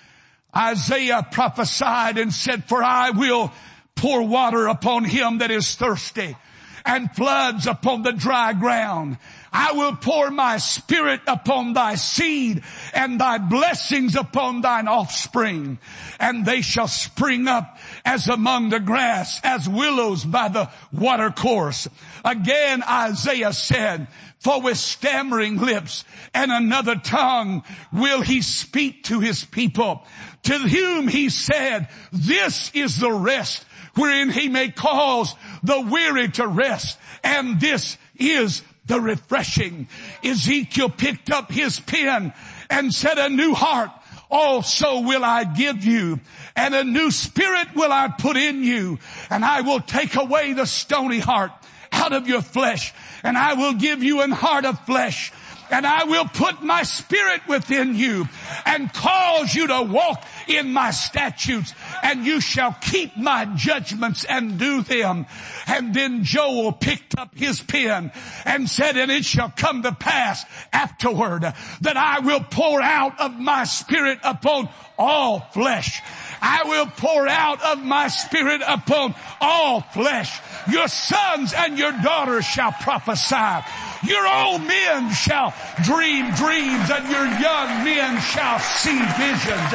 Isaiah 0.55 1.27
prophesied 1.31 2.19
and 2.19 2.33
said, 2.33 2.65
for 2.65 2.83
I 2.83 3.11
will 3.11 3.51
pour 3.95 4.23
water 4.23 4.67
upon 4.67 5.05
him 5.05 5.39
that 5.39 5.51
is 5.51 5.75
thirsty 5.75 6.37
and 6.85 7.15
floods 7.15 7.67
upon 7.67 8.03
the 8.03 8.13
dry 8.13 8.53
ground. 8.53 9.17
I 9.53 9.73
will 9.73 9.97
pour 9.97 10.31
my 10.31 10.59
spirit 10.59 11.21
upon 11.27 11.75
thy 11.75 11.97
seed 11.97 12.63
and 12.95 13.21
thy 13.21 13.39
blessings 13.39 14.17
upon 14.17 14.63
thine 14.63 14.89
offspring 14.89 15.79
and 16.19 16.47
they 16.47 16.63
shall 16.63 16.89
spring 16.89 17.49
up 17.49 17.79
as 18.05 18.29
among 18.29 18.71
the 18.71 18.81
grass, 18.81 19.41
as 19.45 19.69
willows 19.69 20.25
by 20.25 20.49
the 20.49 20.71
watercourse. 20.93 21.89
Again, 22.25 22.83
Isaiah 22.89 23.53
said, 23.53 24.07
for 24.39 24.61
with 24.61 24.79
stammering 24.79 25.59
lips 25.59 26.05
and 26.35 26.51
another 26.51 26.97
tongue 26.97 27.63
will 27.93 28.23
he 28.23 28.43
speak 28.43 29.05
to 29.05 29.21
his 29.21 29.45
people 29.45 30.05
to 30.45 30.59
whom 30.59 31.09
he 31.09 31.29
said, 31.29 31.89
this 32.11 32.71
is 32.75 32.99
the 32.99 33.13
rest 33.13 33.65
wherein 33.95 34.31
he 34.31 34.49
may 34.49 34.71
cause 34.71 35.35
the 35.63 35.81
weary 35.81 36.29
to 36.29 36.47
rest. 36.47 36.99
And 37.23 37.61
this 37.61 37.99
is 38.17 38.63
the 38.87 39.01
refreshing. 39.01 39.89
Ezekiel 40.25 40.91
picked 40.91 41.31
up 41.31 41.51
his 41.51 41.81
pen 41.81 42.33
and 42.69 42.93
said, 42.93 43.19
a 43.19 43.29
new 43.29 43.55
heart 43.55 43.91
also 44.31 45.01
will 45.01 45.25
I 45.25 45.45
give 45.45 45.85
you 45.85 46.19
and 46.57 46.75
a 46.75 46.85
new 46.85 47.11
spirit 47.11 47.69
will 47.75 47.93
I 47.93 48.09
put 48.09 48.37
in 48.37 48.65
you 48.65 48.99
and 49.29 49.45
I 49.45 49.61
will 49.61 49.81
take 49.81 50.17
away 50.17 50.55
the 50.55 50.65
stony 50.65 51.19
heart 51.19 51.53
out 51.93 52.15
of 52.15 52.27
your 52.27 52.41
flesh 52.41 52.95
and 53.23 53.37
I 53.37 53.55
will 53.55 53.75
give 53.75 54.03
you 54.03 54.23
an 54.23 54.31
heart 54.31 54.65
of 54.65 54.81
flesh 54.87 55.33
and 55.73 55.87
I 55.87 56.05
will 56.05 56.27
put 56.27 56.63
my 56.63 56.83
spirit 56.83 57.41
within 57.49 57.97
you 57.97 58.29
and 58.67 58.93
cause 58.93 59.55
you 59.55 59.67
to 59.67 59.83
walk 59.83 60.25
in 60.47 60.73
my 60.73 60.91
statutes 60.91 61.73
and 62.03 62.27
you 62.27 62.41
shall 62.41 62.77
keep 62.81 63.17
my 63.17 63.47
judgments 63.57 64.25
and 64.25 64.59
do 64.59 64.83
them. 64.83 65.27
And 65.67 65.95
then 65.95 66.25
Joel 66.25 66.73
picked 66.73 67.19
up 67.19 67.35
his 67.35 67.61
pen 67.63 68.13
and 68.45 68.69
said, 68.69 68.97
and 68.97 69.11
it 69.11 69.25
shall 69.25 69.51
come 69.51 69.83
to 69.83 69.93
pass 69.93 70.45
afterward 70.73 71.43
that 71.81 71.97
I 71.97 72.21
will 72.21 72.45
pour 72.45 72.83
out 72.83 73.19
of 73.19 73.41
my 73.41 73.65
spirit 73.65 74.19
upon 74.23 74.69
all 74.99 75.41
flesh. 75.41 76.03
I 76.43 76.65
will 76.65 76.87
pour 76.87 77.27
out 77.27 77.63
of 77.63 77.83
my 77.83 78.09
spirit 78.09 78.61
upon 78.67 79.15
all 79.41 79.81
flesh. 79.81 80.39
Your 80.71 80.89
sons 80.89 81.55
and 81.57 81.79
your 81.79 81.93
daughters 82.03 82.45
shall 82.45 82.73
prophesy. 82.73 83.65
Your 84.03 84.27
old 84.27 84.63
men 84.63 85.11
shall 85.13 85.55
dream 85.85 86.35
dreams 86.35 86.91
and 86.91 87.09
your 87.09 87.27
young 87.41 87.85
men 87.85 88.21
shall 88.21 88.59
see 88.59 88.99
visions. 88.99 89.73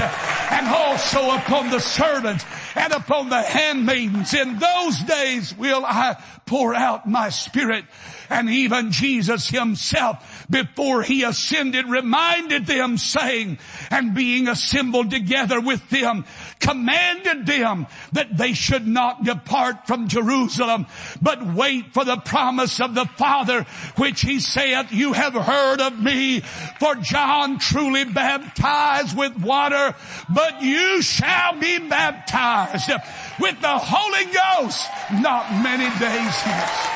And 0.52 0.68
also 0.68 1.32
upon 1.32 1.70
the 1.70 1.80
servants 1.80 2.46
and 2.76 2.92
upon 2.94 3.30
the 3.30 3.42
handmaidens 3.42 4.34
in 4.34 4.60
those 4.60 5.00
days 5.00 5.58
will 5.58 5.86
I 5.86 6.18
pour 6.48 6.74
out 6.74 7.08
my 7.08 7.30
spirit. 7.30 7.86
And 8.30 8.50
even 8.50 8.92
Jesus 8.92 9.48
himself, 9.48 10.46
before 10.50 11.04
he 11.04 11.24
ascended, 11.24 11.86
reminded 11.88 12.66
them 12.66 12.98
saying, 12.98 13.60
and 13.92 14.16
being 14.16 14.48
assembled 14.48 15.12
together 15.12 15.62
with 15.62 15.90
them, 15.90 16.26
commanded 16.60 17.46
them 17.46 17.88
that 18.14 18.36
they 18.36 18.54
should 18.54 18.88
not 18.88 19.24
depart 19.24 19.88
from 19.88 20.08
Jerusalem, 20.08 20.88
but 21.22 21.46
wait 21.46 21.94
for 21.94 22.04
the 22.04 22.18
promise 22.18 22.82
of 22.82 22.96
the 22.96 23.06
Father, 23.06 23.64
which 23.96 24.22
he 24.22 24.40
saith, 24.40 24.92
you 24.92 25.14
have 25.14 25.34
heard 25.34 25.80
of 25.80 25.98
me, 26.02 26.42
for 26.80 26.96
John 26.96 27.60
truly 27.60 28.06
baptized 28.06 29.18
with 29.18 29.38
water, 29.38 29.96
but 30.30 30.62
you 30.62 31.02
shall 31.02 31.58
be 31.60 31.80
baptized 31.80 32.92
with 33.40 33.60
the 33.62 33.78
Holy 33.78 34.26
Ghost 34.26 34.88
not 35.12 35.64
many 35.64 35.88
days 36.00 36.37
hence. 36.42 36.88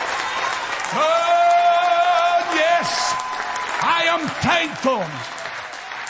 Oh, 0.93 2.51
yes. 2.55 3.15
I 3.83 4.03
am 4.07 4.27
thankful 4.41 5.03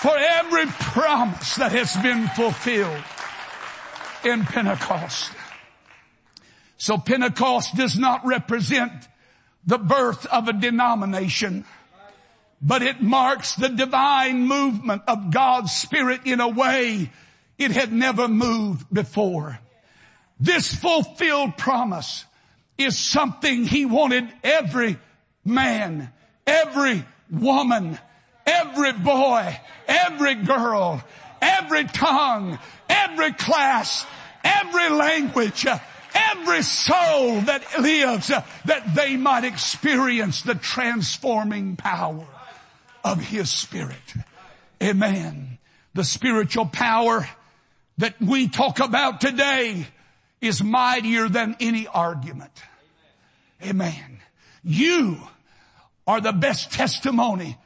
for 0.01 0.17
every 0.17 0.65
promise 0.65 1.55
that 1.55 1.71
has 1.71 1.95
been 1.97 2.27
fulfilled 2.29 3.03
in 4.23 4.45
Pentecost. 4.45 5.31
So 6.77 6.97
Pentecost 6.97 7.75
does 7.75 7.97
not 7.97 8.25
represent 8.25 8.91
the 9.65 9.77
birth 9.77 10.25
of 10.25 10.47
a 10.47 10.53
denomination, 10.53 11.65
but 12.61 12.81
it 12.81 13.01
marks 13.01 13.55
the 13.55 13.69
divine 13.69 14.47
movement 14.47 15.03
of 15.07 15.29
God's 15.31 15.71
Spirit 15.71 16.21
in 16.25 16.39
a 16.39 16.49
way 16.49 17.11
it 17.59 17.71
had 17.71 17.93
never 17.93 18.27
moved 18.27 18.91
before. 18.91 19.59
This 20.39 20.73
fulfilled 20.73 21.57
promise 21.57 22.25
is 22.83 22.97
something 22.97 23.65
he 23.65 23.85
wanted 23.85 24.29
every 24.43 24.97
man, 25.43 26.11
every 26.45 27.05
woman, 27.29 27.97
every 28.45 28.93
boy, 28.93 29.57
every 29.87 30.35
girl, 30.35 31.03
every 31.41 31.85
tongue, 31.85 32.59
every 32.89 33.33
class, 33.33 34.05
every 34.43 34.89
language, 34.89 35.65
every 36.13 36.61
soul 36.61 37.41
that 37.41 37.63
lives, 37.79 38.27
that 38.27 38.95
they 38.95 39.17
might 39.17 39.43
experience 39.43 40.41
the 40.41 40.55
transforming 40.55 41.75
power 41.75 42.25
of 43.03 43.19
His 43.19 43.49
Spirit. 43.49 43.95
Amen. 44.81 45.57
The 45.93 46.03
spiritual 46.03 46.65
power 46.65 47.27
that 47.97 48.19
we 48.21 48.47
talk 48.47 48.79
about 48.79 49.21
today 49.21 49.85
is 50.39 50.63
mightier 50.63 51.29
than 51.29 51.55
any 51.59 51.87
argument. 51.87 52.51
Amen. 53.63 54.19
You 54.63 55.17
are 56.07 56.21
the 56.21 56.31
best 56.31 56.71
testimony 56.71 57.57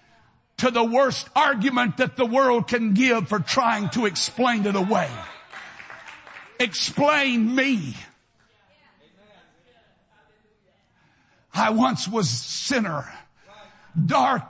to 0.57 0.71
the 0.71 0.83
worst 0.83 1.29
argument 1.35 1.97
that 1.97 2.15
the 2.15 2.25
world 2.25 2.67
can 2.67 2.93
give 2.93 3.27
for 3.27 3.39
trying 3.39 3.89
to 3.89 4.05
explain 4.05 4.65
it 4.65 4.75
away. 4.75 5.09
Explain 6.59 7.53
me. 7.53 7.95
I 11.53 11.69
once 11.69 12.07
was 12.07 12.29
sinner, 12.29 13.09
dark 14.05 14.43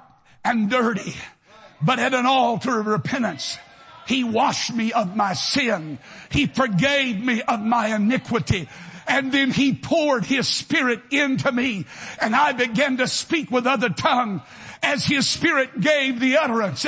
and 0.43 0.69
dirty, 0.69 1.13
but 1.81 1.99
at 1.99 2.13
an 2.13 2.25
altar 2.25 2.79
of 2.79 2.87
repentance. 2.87 3.57
He 4.07 4.23
washed 4.23 4.73
me 4.73 4.91
of 4.91 5.15
my 5.15 5.33
sin. 5.33 5.99
He 6.29 6.45
forgave 6.45 7.19
me 7.19 7.41
of 7.41 7.59
my 7.61 7.95
iniquity 7.95 8.67
and 9.07 9.31
then 9.31 9.51
he 9.51 9.73
poured 9.73 10.25
his 10.25 10.47
spirit 10.47 11.01
into 11.11 11.51
me 11.51 11.85
and 12.19 12.35
I 12.35 12.53
began 12.53 12.97
to 12.97 13.07
speak 13.07 13.51
with 13.51 13.67
other 13.67 13.89
tongue 13.89 14.41
as 14.81 15.05
his 15.05 15.27
spirit 15.27 15.79
gave 15.79 16.19
the 16.19 16.37
utterance 16.37 16.85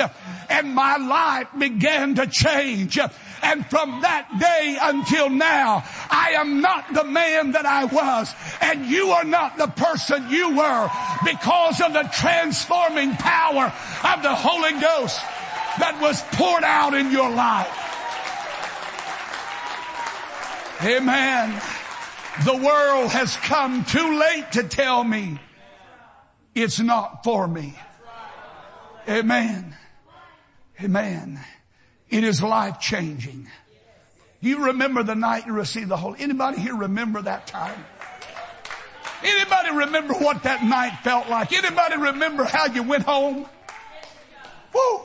and 0.48 0.74
my 0.74 0.96
life 0.96 1.48
began 1.58 2.14
to 2.14 2.26
change. 2.26 2.98
And 3.42 3.66
from 3.66 4.02
that 4.02 4.28
day 4.38 4.78
until 4.80 5.30
now, 5.30 5.84
I 6.10 6.32
am 6.36 6.60
not 6.60 6.92
the 6.92 7.04
man 7.04 7.52
that 7.52 7.66
I 7.66 7.84
was 7.84 8.32
and 8.60 8.86
you 8.86 9.10
are 9.10 9.24
not 9.24 9.58
the 9.58 9.66
person 9.66 10.30
you 10.30 10.56
were 10.56 10.90
because 11.24 11.80
of 11.80 11.92
the 11.92 12.08
transforming 12.12 13.12
power 13.14 13.72
of 14.04 14.22
the 14.22 14.34
Holy 14.34 14.72
Ghost 14.80 15.20
that 15.78 15.98
was 16.00 16.22
poured 16.32 16.64
out 16.64 16.94
in 16.94 17.10
your 17.10 17.30
life. 17.30 17.74
Amen. 20.82 21.60
The 22.44 22.56
world 22.56 23.10
has 23.10 23.36
come 23.36 23.84
too 23.84 24.18
late 24.18 24.52
to 24.52 24.62
tell 24.62 25.02
me 25.02 25.40
it's 26.54 26.78
not 26.78 27.24
for 27.24 27.46
me. 27.48 27.74
Amen. 29.08 29.76
Amen. 30.82 31.40
It 32.08 32.24
is 32.24 32.42
life 32.42 32.78
changing. 32.80 33.48
You 34.40 34.66
remember 34.66 35.02
the 35.02 35.14
night 35.14 35.46
you 35.46 35.52
received 35.52 35.88
the 35.88 35.96
Holy, 35.96 36.20
anybody 36.20 36.60
here 36.60 36.76
remember 36.76 37.22
that 37.22 37.46
time? 37.46 37.84
Anybody 39.22 39.70
remember 39.72 40.14
what 40.14 40.44
that 40.44 40.62
night 40.62 41.00
felt 41.02 41.28
like? 41.28 41.52
Anybody 41.52 41.96
remember 41.96 42.44
how 42.44 42.66
you 42.66 42.84
went 42.84 43.02
home? 43.02 43.46
Woo! 44.72 45.00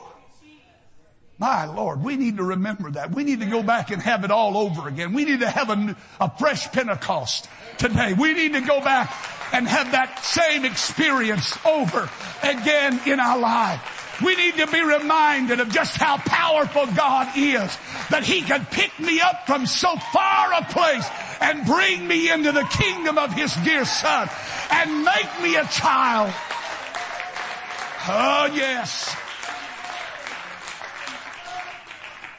My 1.38 1.64
Lord, 1.64 2.02
we 2.02 2.16
need 2.16 2.36
to 2.36 2.44
remember 2.44 2.92
that. 2.92 3.10
We 3.10 3.24
need 3.24 3.40
to 3.40 3.46
go 3.46 3.62
back 3.62 3.90
and 3.90 4.00
have 4.00 4.24
it 4.24 4.30
all 4.30 4.56
over 4.56 4.88
again. 4.88 5.12
We 5.12 5.24
need 5.24 5.40
to 5.40 5.50
have 5.50 5.68
a, 5.68 5.96
a 6.20 6.30
fresh 6.38 6.70
Pentecost 6.70 7.48
today. 7.76 8.12
We 8.12 8.34
need 8.34 8.52
to 8.52 8.60
go 8.60 8.80
back 8.80 9.12
and 9.52 9.66
have 9.66 9.92
that 9.92 10.20
same 10.24 10.64
experience 10.64 11.58
over 11.66 12.08
again 12.42 13.00
in 13.06 13.18
our 13.18 13.38
life. 13.38 14.20
We 14.22 14.36
need 14.36 14.54
to 14.58 14.68
be 14.68 14.80
reminded 14.80 15.58
of 15.58 15.70
just 15.70 15.96
how 15.96 16.18
powerful 16.18 16.86
God 16.86 17.36
is. 17.36 17.76
That 18.10 18.22
He 18.22 18.42
can 18.42 18.64
pick 18.66 18.96
me 19.00 19.20
up 19.20 19.44
from 19.46 19.66
so 19.66 19.96
far 20.12 20.52
a 20.52 20.64
place 20.66 21.08
and 21.40 21.66
bring 21.66 22.06
me 22.06 22.30
into 22.30 22.52
the 22.52 22.62
kingdom 22.62 23.18
of 23.18 23.32
His 23.32 23.52
dear 23.64 23.84
Son 23.84 24.30
and 24.70 25.04
make 25.04 25.42
me 25.42 25.56
a 25.56 25.64
child. 25.66 26.32
Oh 28.06 28.50
yes. 28.54 29.16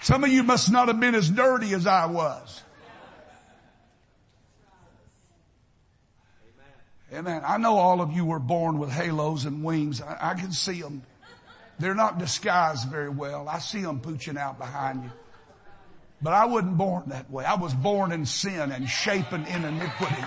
Some 0.05 0.23
of 0.23 0.29
you 0.29 0.43
must 0.43 0.71
not 0.71 0.87
have 0.87 0.99
been 0.99 1.15
as 1.15 1.27
dirty 1.27 1.73
as 1.73 1.87
I 1.87 2.05
was. 2.05 2.61
Amen. 7.11 7.41
I 7.43 7.57
know 7.57 7.77
all 7.77 8.01
of 8.01 8.11
you 8.11 8.23
were 8.23 8.37
born 8.37 8.77
with 8.77 8.91
halos 8.91 9.45
and 9.45 9.63
wings. 9.63 10.03
I, 10.03 10.33
I 10.33 10.33
can 10.35 10.51
see 10.51 10.79
them. 10.79 11.01
They're 11.79 11.95
not 11.95 12.19
disguised 12.19 12.87
very 12.87 13.09
well. 13.09 13.49
I 13.49 13.57
see 13.57 13.81
them 13.81 13.99
pooching 13.99 14.37
out 14.37 14.59
behind 14.59 15.05
you. 15.05 15.11
But 16.21 16.33
I 16.33 16.45
wasn't 16.45 16.77
born 16.77 17.05
that 17.07 17.31
way. 17.31 17.43
I 17.43 17.55
was 17.55 17.73
born 17.73 18.11
in 18.11 18.27
sin 18.27 18.71
and 18.71 18.87
shapen 18.87 19.43
in 19.47 19.65
iniquity. 19.65 20.23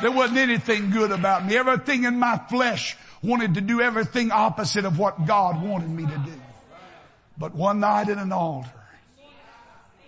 There 0.00 0.10
wasn't 0.10 0.38
anything 0.38 0.90
good 0.90 1.12
about 1.12 1.46
me. 1.46 1.56
Everything 1.56 2.02
in 2.02 2.18
my 2.18 2.36
flesh 2.50 2.96
wanted 3.22 3.54
to 3.54 3.60
do 3.60 3.80
everything 3.80 4.32
opposite 4.32 4.84
of 4.84 4.98
what 4.98 5.24
God 5.24 5.62
wanted 5.62 5.88
me 5.88 6.02
to 6.02 6.18
do. 6.18 6.40
But 7.38 7.54
one 7.54 7.78
night 7.78 8.08
in 8.08 8.18
an 8.18 8.32
altar, 8.32 8.72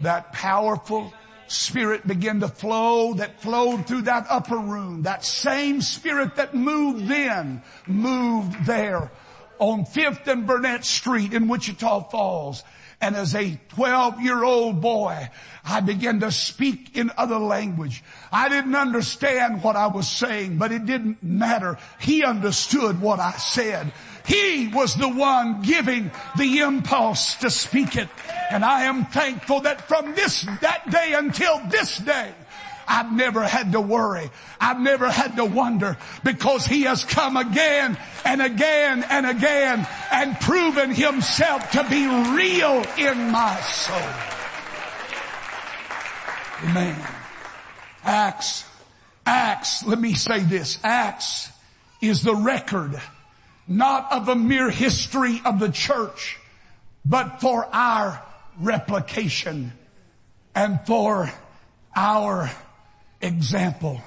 that 0.03 0.33
powerful 0.33 1.13
spirit 1.51 2.07
began 2.07 2.41
to 2.41 2.49
flow 2.49 3.15
that 3.15 3.41
flowed 3.41 3.87
through 3.87 4.03
that 4.03 4.27
upper 4.29 4.57
room. 4.57 5.03
That 5.03 5.25
same 5.25 5.81
spirit 5.81 6.37
that 6.37 6.55
moved 6.55 7.09
then 7.09 7.63
moved 7.87 8.65
there 8.67 9.11
on 9.59 9.85
5th 9.85 10.27
and 10.27 10.47
Burnett 10.47 10.85
Street 10.85 11.35
in 11.35 11.49
Wichita 11.49 12.09
Falls. 12.09 12.63
And 13.03 13.17
as 13.17 13.35
a 13.35 13.59
12 13.71 14.21
year 14.21 14.45
old 14.45 14.81
boy, 14.83 15.31
I 15.65 15.81
began 15.81 16.21
to 16.21 16.31
speak 16.31 16.97
in 16.97 17.11
other 17.17 17.39
language. 17.39 18.05
I 18.31 18.49
didn't 18.51 18.75
understand 18.75 19.63
what 19.63 19.75
I 19.75 19.87
was 19.87 20.09
saying, 20.09 20.59
but 20.59 20.71
it 20.71 20.85
didn't 20.85 21.23
matter. 21.23 21.79
He 21.99 22.25
understood 22.25 23.01
what 23.01 23.19
I 23.19 23.33
said. 23.33 23.93
He 24.27 24.69
was 24.69 24.95
the 24.95 25.09
one 25.09 25.63
giving 25.63 26.11
the 26.37 26.59
impulse 26.61 27.37
to 27.37 27.51
speak 27.51 27.97
it. 27.97 28.09
And 28.51 28.65
I 28.65 28.85
am 28.85 29.05
thankful 29.07 29.61
that 29.63 29.83
from 29.89 30.15
this, 30.15 30.43
that 30.61 30.91
day 30.91 31.15
until 31.15 31.61
this 31.69 31.99
day, 31.99 32.33
I've 32.87 33.13
never 33.13 33.45
had 33.45 33.73
to 33.73 33.81
worry. 33.81 34.31
I've 34.61 34.81
never 34.81 35.09
had 35.09 35.37
to 35.37 35.45
wonder 35.45 35.97
because 36.25 36.67
he 36.67 36.83
has 36.83 37.05
come 37.05 37.37
again 37.37 37.97
and 38.25 38.43
again 38.43 39.05
and 39.09 39.27
again 39.27 39.87
and 40.11 40.39
proven 40.41 40.91
himself 40.91 41.71
to 41.71 41.85
be 41.85 42.07
real 42.07 42.85
in 42.99 43.31
my 43.31 43.61
soul. 43.61 44.31
Amen. 46.65 46.97
Acts, 48.05 48.65
Acts, 49.25 49.87
let 49.87 50.01
me 50.01 50.15
say 50.15 50.41
this. 50.41 50.79
Acts 50.83 51.49
is 52.01 52.23
the 52.23 52.35
record 52.35 53.01
not 53.71 54.13
of 54.13 54.29
a 54.29 54.35
mere 54.35 54.69
history 54.69 55.41
of 55.45 55.61
the 55.61 55.71
church, 55.71 56.39
but 57.05 57.41
for 57.41 57.65
our 57.73 58.21
replication 58.59 59.73
and 60.55 60.81
for 60.87 61.33
our 61.95 62.51
example. 63.23 64.03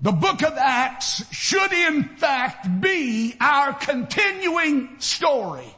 The 0.00 0.12
book 0.12 0.42
of 0.42 0.54
Acts 0.56 1.22
should 1.32 1.72
in 1.72 2.04
fact 2.16 2.80
be 2.80 3.34
our 3.40 3.74
continuing 3.74 5.00
story. 5.00 5.68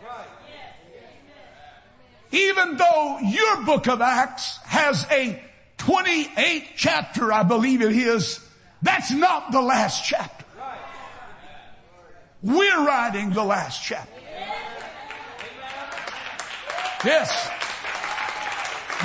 Even 2.30 2.76
though 2.76 3.18
your 3.22 3.64
book 3.64 3.88
of 3.88 4.00
Acts 4.00 4.58
has 4.58 5.04
a 5.10 5.42
28 5.78 6.64
chapter, 6.76 7.32
I 7.32 7.42
believe 7.42 7.82
it 7.82 7.92
is, 7.92 8.38
that's 8.82 9.10
not 9.10 9.50
the 9.50 9.62
last 9.62 10.04
chapter. 10.04 10.37
We're 12.42 12.86
writing 12.86 13.30
the 13.30 13.44
last 13.44 13.82
chapter. 13.84 14.12
Yes. 17.04 17.50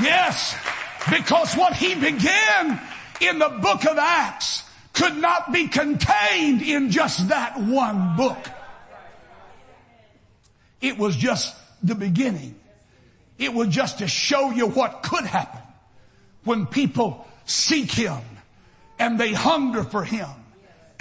Yes. 0.01 0.55
Because 1.09 1.55
what 1.55 1.73
he 1.73 1.95
began 1.95 2.81
in 3.21 3.39
the 3.39 3.49
book 3.49 3.85
of 3.85 3.97
Acts 3.97 4.63
could 4.93 5.15
not 5.17 5.51
be 5.51 5.67
contained 5.67 6.61
in 6.61 6.91
just 6.91 7.29
that 7.29 7.59
one 7.59 8.15
book. 8.15 8.37
It 10.81 10.97
was 10.97 11.15
just 11.15 11.55
the 11.81 11.95
beginning. 11.95 12.55
It 13.39 13.53
was 13.53 13.69
just 13.69 13.99
to 13.99 14.07
show 14.07 14.51
you 14.51 14.67
what 14.67 15.01
could 15.03 15.25
happen 15.25 15.61
when 16.43 16.67
people 16.67 17.27
seek 17.45 17.91
Him 17.91 18.21
and 18.99 19.19
they 19.19 19.33
hunger 19.33 19.83
for 19.83 20.03
Him 20.03 20.29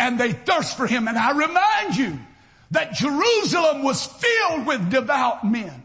and 0.03 0.19
they 0.19 0.33
thirst 0.33 0.77
for 0.77 0.87
Him. 0.87 1.07
And 1.07 1.17
I 1.17 1.31
remind 1.31 1.97
you 1.97 2.19
that 2.73 2.93
Jerusalem 2.95 3.83
was 3.83 4.05
filled 4.05 4.67
with 4.67 4.91
devout 4.91 5.45
men 5.45 5.83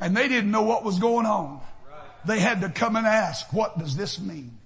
and 0.00 0.16
they 0.16 0.28
didn't 0.28 0.50
know 0.50 0.62
what 0.62 0.84
was 0.84 0.98
going 0.98 1.26
on. 1.26 1.60
They 2.24 2.38
had 2.38 2.60
to 2.60 2.68
come 2.68 2.96
and 2.96 3.06
ask, 3.06 3.52
what 3.52 3.78
does 3.78 3.96
this 3.96 4.20
mean? 4.20 4.56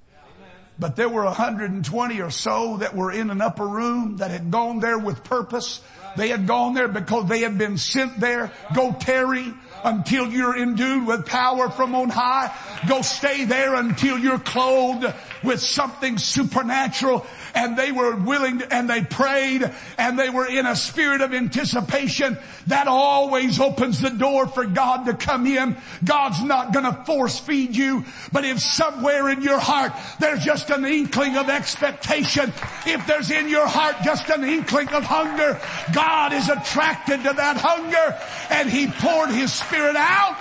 But 0.78 0.94
there 0.94 1.08
were 1.08 1.24
120 1.24 2.20
or 2.20 2.30
so 2.30 2.76
that 2.76 2.94
were 2.94 3.10
in 3.10 3.30
an 3.30 3.40
upper 3.40 3.66
room 3.66 4.18
that 4.18 4.30
had 4.30 4.50
gone 4.50 4.78
there 4.78 4.98
with 4.98 5.24
purpose. 5.24 5.80
They 6.16 6.28
had 6.28 6.46
gone 6.46 6.74
there 6.74 6.86
because 6.86 7.28
they 7.28 7.40
had 7.40 7.58
been 7.58 7.78
sent 7.78 8.20
there. 8.20 8.52
Go 8.74 8.92
tarry 8.92 9.52
until 9.82 10.28
you're 10.28 10.56
endued 10.56 11.06
with 11.06 11.26
power 11.26 11.68
from 11.70 11.94
on 11.94 12.10
high. 12.10 12.54
Go 12.86 13.02
stay 13.02 13.44
there 13.44 13.74
until 13.74 14.18
you're 14.18 14.38
clothed 14.38 15.12
with 15.42 15.60
something 15.60 16.18
supernatural 16.18 17.26
and 17.54 17.76
they 17.76 17.92
were 17.92 18.14
willing 18.14 18.58
to, 18.58 18.72
and 18.72 18.88
they 18.88 19.02
prayed 19.02 19.68
and 19.96 20.18
they 20.18 20.30
were 20.30 20.46
in 20.46 20.66
a 20.66 20.76
spirit 20.76 21.20
of 21.20 21.34
anticipation. 21.34 22.38
That 22.68 22.86
always 22.86 23.58
opens 23.58 24.00
the 24.00 24.10
door 24.10 24.46
for 24.46 24.64
God 24.64 25.06
to 25.06 25.14
come 25.14 25.46
in. 25.46 25.76
God's 26.04 26.42
not 26.42 26.72
gonna 26.72 27.04
force 27.04 27.38
feed 27.38 27.74
you, 27.74 28.04
but 28.32 28.44
if 28.44 28.60
somewhere 28.60 29.28
in 29.30 29.42
your 29.42 29.58
heart 29.58 29.92
there's 30.20 30.44
just 30.44 30.70
an 30.70 30.84
inkling 30.84 31.36
of 31.36 31.48
expectation, 31.48 32.52
if 32.86 33.06
there's 33.06 33.30
in 33.30 33.48
your 33.48 33.66
heart 33.66 33.96
just 34.04 34.28
an 34.28 34.44
inkling 34.44 34.88
of 34.88 35.04
hunger, 35.04 35.60
God 35.92 36.32
is 36.32 36.48
attracted 36.48 37.22
to 37.24 37.32
that 37.32 37.56
hunger 37.56 38.18
and 38.50 38.70
He 38.70 38.86
poured 38.86 39.30
His 39.30 39.52
Spirit 39.52 39.96
out 39.96 40.36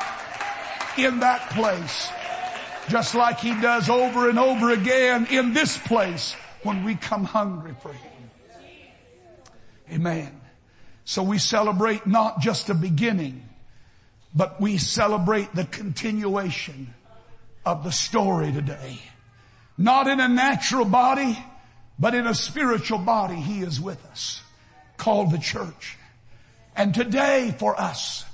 in 0.97 1.19
that 1.19 1.49
place. 1.51 2.09
Just 2.89 3.15
like 3.15 3.39
He 3.39 3.59
does 3.61 3.89
over 3.89 4.29
and 4.29 4.39
over 4.39 4.71
again 4.71 5.27
in 5.29 5.53
this 5.53 5.77
place 5.77 6.33
when 6.63 6.83
we 6.83 6.95
come 6.95 7.23
hungry 7.23 7.75
for 7.81 7.91
Him. 7.91 8.11
Amen. 9.91 10.41
So 11.05 11.23
we 11.23 11.37
celebrate 11.37 12.05
not 12.05 12.41
just 12.41 12.67
the 12.67 12.73
beginning, 12.73 13.47
but 14.35 14.59
we 14.59 14.77
celebrate 14.77 15.53
the 15.55 15.63
continuation 15.65 16.93
of 17.65 17.83
the 17.83 17.91
story 17.91 18.51
today. 18.51 18.99
Not 19.77 20.07
in 20.07 20.19
a 20.19 20.27
natural 20.27 20.85
body, 20.85 21.37
but 21.99 22.13
in 22.15 22.27
a 22.27 22.33
spiritual 22.33 22.99
body, 22.99 23.35
He 23.35 23.61
is 23.61 23.79
with 23.79 24.03
us, 24.07 24.41
called 24.97 25.31
the 25.31 25.37
church. 25.37 25.97
And 26.75 26.93
today 26.93 27.55
for 27.57 27.79
us, 27.79 28.25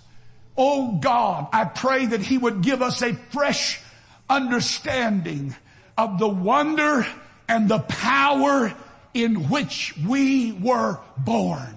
oh 0.58 0.98
God, 1.00 1.48
I 1.54 1.66
pray 1.66 2.08
that 2.08 2.22
He 2.22 2.38
would 2.38 2.62
give 2.62 2.82
us 2.82 3.02
a 3.02 3.14
fresh 3.14 3.80
understanding 4.30 5.56
of 5.98 6.20
the 6.20 6.28
wonder 6.28 7.06
and 7.48 7.70
the 7.70 7.80
power 7.80 8.74
in 9.14 9.50
which 9.50 9.96
we 10.08 10.52
were 10.52 11.00
born. 11.18 11.76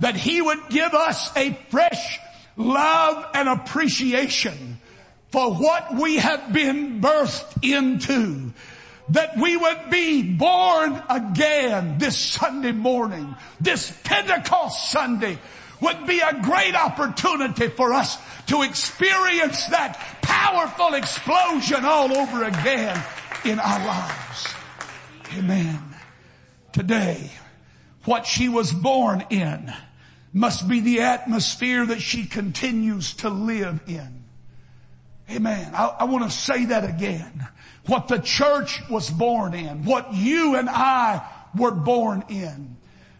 That 0.00 0.16
He 0.16 0.42
would 0.42 0.68
give 0.70 0.92
us 0.92 1.30
a 1.36 1.52
fresh 1.70 2.18
love 2.56 3.26
and 3.34 3.48
appreciation 3.48 4.80
for 5.30 5.54
what 5.54 5.94
we 5.94 6.16
have 6.16 6.52
been 6.52 7.00
birthed 7.00 7.62
into. 7.62 8.52
That 9.10 9.36
we 9.36 9.56
would 9.56 9.90
be 9.90 10.22
born 10.22 11.02
again 11.10 11.98
this 11.98 12.16
Sunday 12.16 12.72
morning, 12.72 13.34
this 13.60 13.92
Pentecost 14.04 14.90
Sunday 14.90 15.38
would 15.80 16.06
be 16.06 16.20
a 16.20 16.40
great 16.40 16.74
opportunity 16.74 17.68
for 17.68 17.92
us 17.92 18.16
to 18.46 18.62
experience 18.62 19.66
that 19.66 19.98
powerful 20.22 20.94
explosion 20.94 21.84
all 21.84 22.16
over 22.16 22.44
again 22.44 23.02
in 23.44 23.58
our 23.58 23.86
lives. 23.86 24.54
Amen. 25.36 25.80
Today, 26.72 27.30
what 28.04 28.26
she 28.26 28.48
was 28.48 28.72
born 28.72 29.24
in 29.30 29.72
must 30.32 30.68
be 30.68 30.80
the 30.80 31.00
atmosphere 31.00 31.86
that 31.86 32.00
she 32.00 32.26
continues 32.26 33.14
to 33.14 33.30
live 33.30 33.80
in. 33.86 34.24
Amen. 35.30 35.72
I, 35.74 35.96
I 36.00 36.04
want 36.04 36.24
to 36.24 36.30
say 36.30 36.66
that 36.66 36.84
again. 36.84 37.46
What 37.86 38.08
the 38.08 38.18
church 38.18 38.82
was 38.90 39.10
born 39.10 39.54
in, 39.54 39.84
what 39.84 40.12
you 40.12 40.56
and 40.56 40.68
I 40.68 41.26
were 41.56 41.70
born 41.70 42.24
in, 42.28 42.76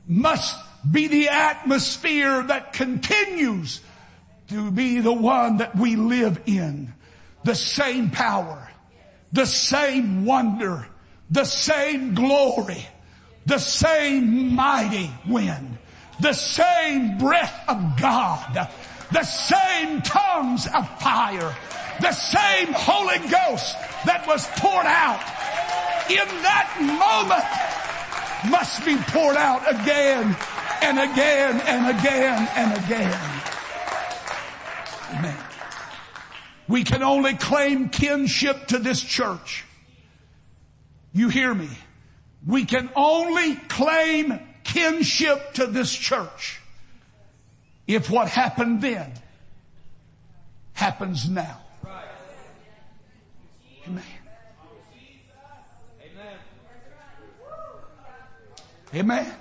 must 0.06 0.56
be 0.90 1.08
the 1.08 1.28
atmosphere 1.28 2.42
that 2.42 2.72
continues 2.72 3.80
to 4.48 4.70
be 4.70 5.00
the 5.00 5.12
one 5.12 5.58
that 5.58 5.76
we 5.76 5.96
live 5.96 6.40
in. 6.46 6.92
The 7.44 7.54
same 7.54 8.10
power, 8.10 8.70
the 9.32 9.46
same 9.46 10.24
wonder, 10.24 10.86
the 11.30 11.44
same 11.44 12.14
glory, 12.14 12.86
the 13.46 13.58
same 13.58 14.54
mighty 14.54 15.10
wind, 15.28 15.78
the 16.20 16.32
same 16.32 17.18
breath 17.18 17.64
of 17.68 17.98
God, 18.00 18.68
the 19.12 19.24
same 19.24 20.00
tongues 20.02 20.66
of 20.66 21.00
fire, 21.00 21.54
the 22.00 22.12
same 22.12 22.72
Holy 22.72 23.18
Ghost 23.28 23.76
that 24.06 24.24
was 24.26 24.46
poured 24.56 24.86
out 24.86 25.20
in 26.10 26.28
that 26.42 26.76
moment 26.80 27.44
must 28.50 28.84
be 28.84 28.96
poured 28.96 29.36
out 29.36 29.62
again 29.68 30.36
and 30.82 30.98
again 30.98 31.60
and 31.66 31.98
again 31.98 32.48
and 32.56 32.84
again. 32.84 33.33
We 36.66 36.84
can 36.84 37.02
only 37.02 37.34
claim 37.34 37.88
kinship 37.90 38.68
to 38.68 38.78
this 38.78 39.00
church. 39.02 39.64
You 41.12 41.28
hear 41.28 41.52
me? 41.52 41.68
We 42.46 42.64
can 42.64 42.90
only 42.96 43.54
claim 43.54 44.38
kinship 44.64 45.54
to 45.54 45.66
this 45.66 45.92
church 45.92 46.60
if 47.86 48.10
what 48.10 48.28
happened 48.28 48.80
then 48.80 49.12
happens 50.72 51.28
now. 51.28 51.60
Amen. 53.86 54.02
Amen. 58.94 59.32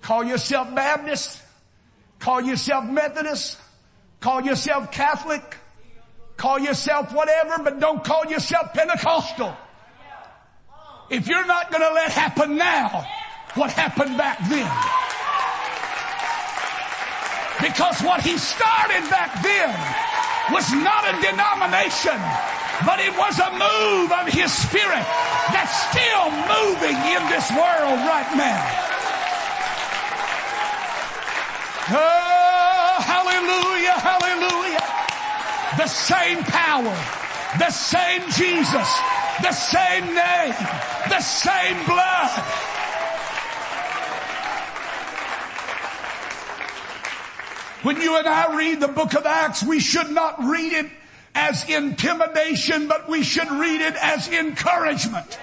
Call 0.00 0.24
yourself 0.24 0.74
Baptist. 0.74 1.42
Call 2.18 2.40
yourself 2.40 2.84
Methodist. 2.84 3.58
Call 4.20 4.42
yourself 4.42 4.92
Catholic. 4.92 5.56
Call 6.36 6.58
yourself 6.58 7.12
whatever, 7.12 7.62
but 7.62 7.80
don't 7.80 8.02
call 8.04 8.26
yourself 8.26 8.72
Pentecostal. 8.72 9.56
If 11.10 11.26
you're 11.26 11.46
not 11.46 11.70
going 11.70 11.82
to 11.82 11.92
let 11.92 12.12
happen 12.12 12.56
now, 12.56 13.06
what 13.54 13.72
happened 13.72 14.16
back 14.16 14.38
then? 14.48 14.70
Because 17.60 18.00
what 18.00 18.22
he 18.22 18.38
started 18.38 19.04
back 19.10 19.42
then 19.42 19.68
was 20.52 20.72
not 20.72 21.04
a 21.04 21.20
denomination, 21.20 22.16
but 22.86 23.00
it 23.00 23.12
was 23.18 23.36
a 23.38 23.50
move 23.52 24.12
of 24.12 24.28
his 24.32 24.52
spirit 24.52 25.04
that's 25.52 25.76
still 25.92 26.30
moving 26.48 26.96
in 26.96 27.20
this 27.28 27.50
world 27.52 28.00
right 28.08 28.30
now. 28.36 28.86
Oh, 31.92 32.29
hallelujah. 34.00 34.80
The 35.76 35.86
same 35.86 36.42
power, 36.44 36.96
the 37.58 37.70
same 37.70 38.22
Jesus, 38.32 38.88
the 39.42 39.52
same 39.52 40.06
name, 40.14 40.54
the 41.08 41.20
same 41.20 41.84
blood. 41.86 42.30
When 47.82 48.00
you 48.00 48.18
and 48.18 48.26
I 48.26 48.56
read 48.56 48.80
the 48.80 48.88
book 48.88 49.14
of 49.14 49.24
Acts, 49.24 49.62
we 49.62 49.80
should 49.80 50.10
not 50.10 50.42
read 50.44 50.72
it 50.72 50.90
as 51.34 51.68
intimidation, 51.68 52.88
but 52.88 53.08
we 53.08 53.22
should 53.22 53.50
read 53.50 53.80
it 53.80 53.94
as 53.94 54.28
encouragement. 54.28 55.38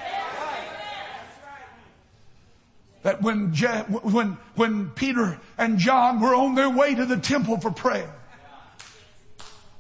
that 3.04 3.22
when, 3.22 3.54
when, 4.04 4.38
when 4.56 4.89
Peter 4.89 5.39
and 5.58 5.78
John 5.78 6.20
were 6.20 6.36
on 6.36 6.56
their 6.56 6.70
way 6.70 6.93
to 6.93 7.06
the 7.06 7.17
temple 7.17 7.58
for 7.58 7.72
prayer 7.72 8.13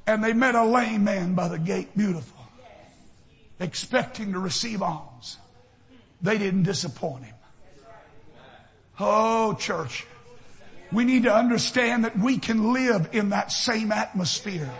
and 0.07 0.23
they 0.23 0.33
met 0.33 0.55
a 0.55 0.63
lame 0.63 1.03
man 1.03 1.35
by 1.35 1.49
the 1.49 1.59
gate, 1.59 1.95
beautiful, 1.95 2.39
expecting 3.59 4.33
to 4.33 4.39
receive 4.39 4.81
alms, 4.81 5.37
they 6.21 6.37
didn't 6.37 6.63
disappoint 6.63 7.25
him. 7.25 7.35
Oh, 8.99 9.53
church, 9.53 10.07
we 10.91 11.03
need 11.03 11.23
to 11.23 11.35
understand 11.35 12.05
that 12.05 12.17
we 12.17 12.39
can 12.39 12.73
live 12.73 13.09
in 13.11 13.29
that 13.29 13.51
same 13.51 13.91
atmosphere. 13.91 14.71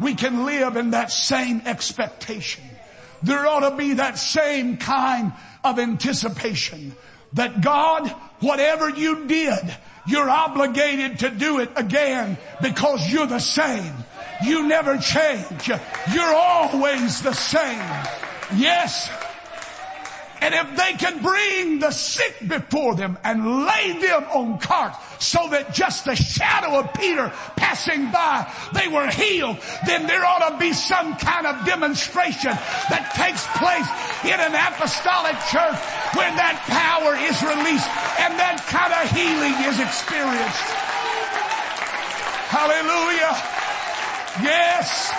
We 0.00 0.14
can 0.14 0.46
live 0.46 0.76
in 0.76 0.90
that 0.90 1.12
same 1.12 1.62
expectation. 1.64 2.64
There 3.22 3.46
ought 3.46 3.68
to 3.68 3.76
be 3.76 3.94
that 3.94 4.18
same 4.18 4.78
kind 4.78 5.32
of 5.62 5.78
anticipation 5.78 6.96
that 7.34 7.60
God, 7.60 8.08
whatever 8.40 8.88
you 8.88 9.26
did, 9.26 9.76
you're 10.06 10.28
obligated 10.28 11.20
to 11.20 11.30
do 11.30 11.60
it 11.60 11.70
again 11.76 12.38
because 12.62 13.10
you're 13.12 13.26
the 13.26 13.38
same. 13.38 13.94
You 14.44 14.66
never 14.66 14.98
change. 14.98 15.68
You're 15.68 16.34
always 16.34 17.22
the 17.22 17.32
same. 17.32 17.82
Yes, 18.54 19.10
and 20.40 20.54
if 20.54 20.76
they 20.76 20.92
can 20.92 21.22
bring 21.22 21.78
the 21.78 21.90
sick 21.90 22.36
before 22.46 22.94
them 22.94 23.18
and 23.24 23.64
lay 23.64 23.98
them 23.98 24.24
on 24.30 24.58
carts 24.58 24.98
so 25.18 25.48
that 25.48 25.72
just 25.72 26.04
the 26.04 26.14
shadow 26.14 26.78
of 26.78 26.92
Peter 26.94 27.32
passing 27.56 28.10
by, 28.12 28.46
they 28.72 28.86
were 28.88 29.08
healed, 29.10 29.56
then 29.86 30.06
there 30.06 30.24
ought 30.24 30.50
to 30.50 30.58
be 30.58 30.72
some 30.72 31.16
kind 31.16 31.46
of 31.46 31.64
demonstration 31.64 32.52
that 32.52 33.10
takes 33.16 33.42
place 33.56 33.88
in 34.28 34.38
an 34.38 34.54
apostolic 34.54 35.34
church 35.48 35.80
when 36.14 36.36
that 36.36 36.60
power 36.68 37.16
is 37.16 37.40
released 37.42 37.88
and 38.20 38.38
that 38.38 38.60
kind 38.68 38.92
of 38.92 39.02
healing 39.16 39.56
is 39.66 39.80
experienced. 39.80 40.62
Hallelujah. 42.52 43.55
Yes. 44.42 45.12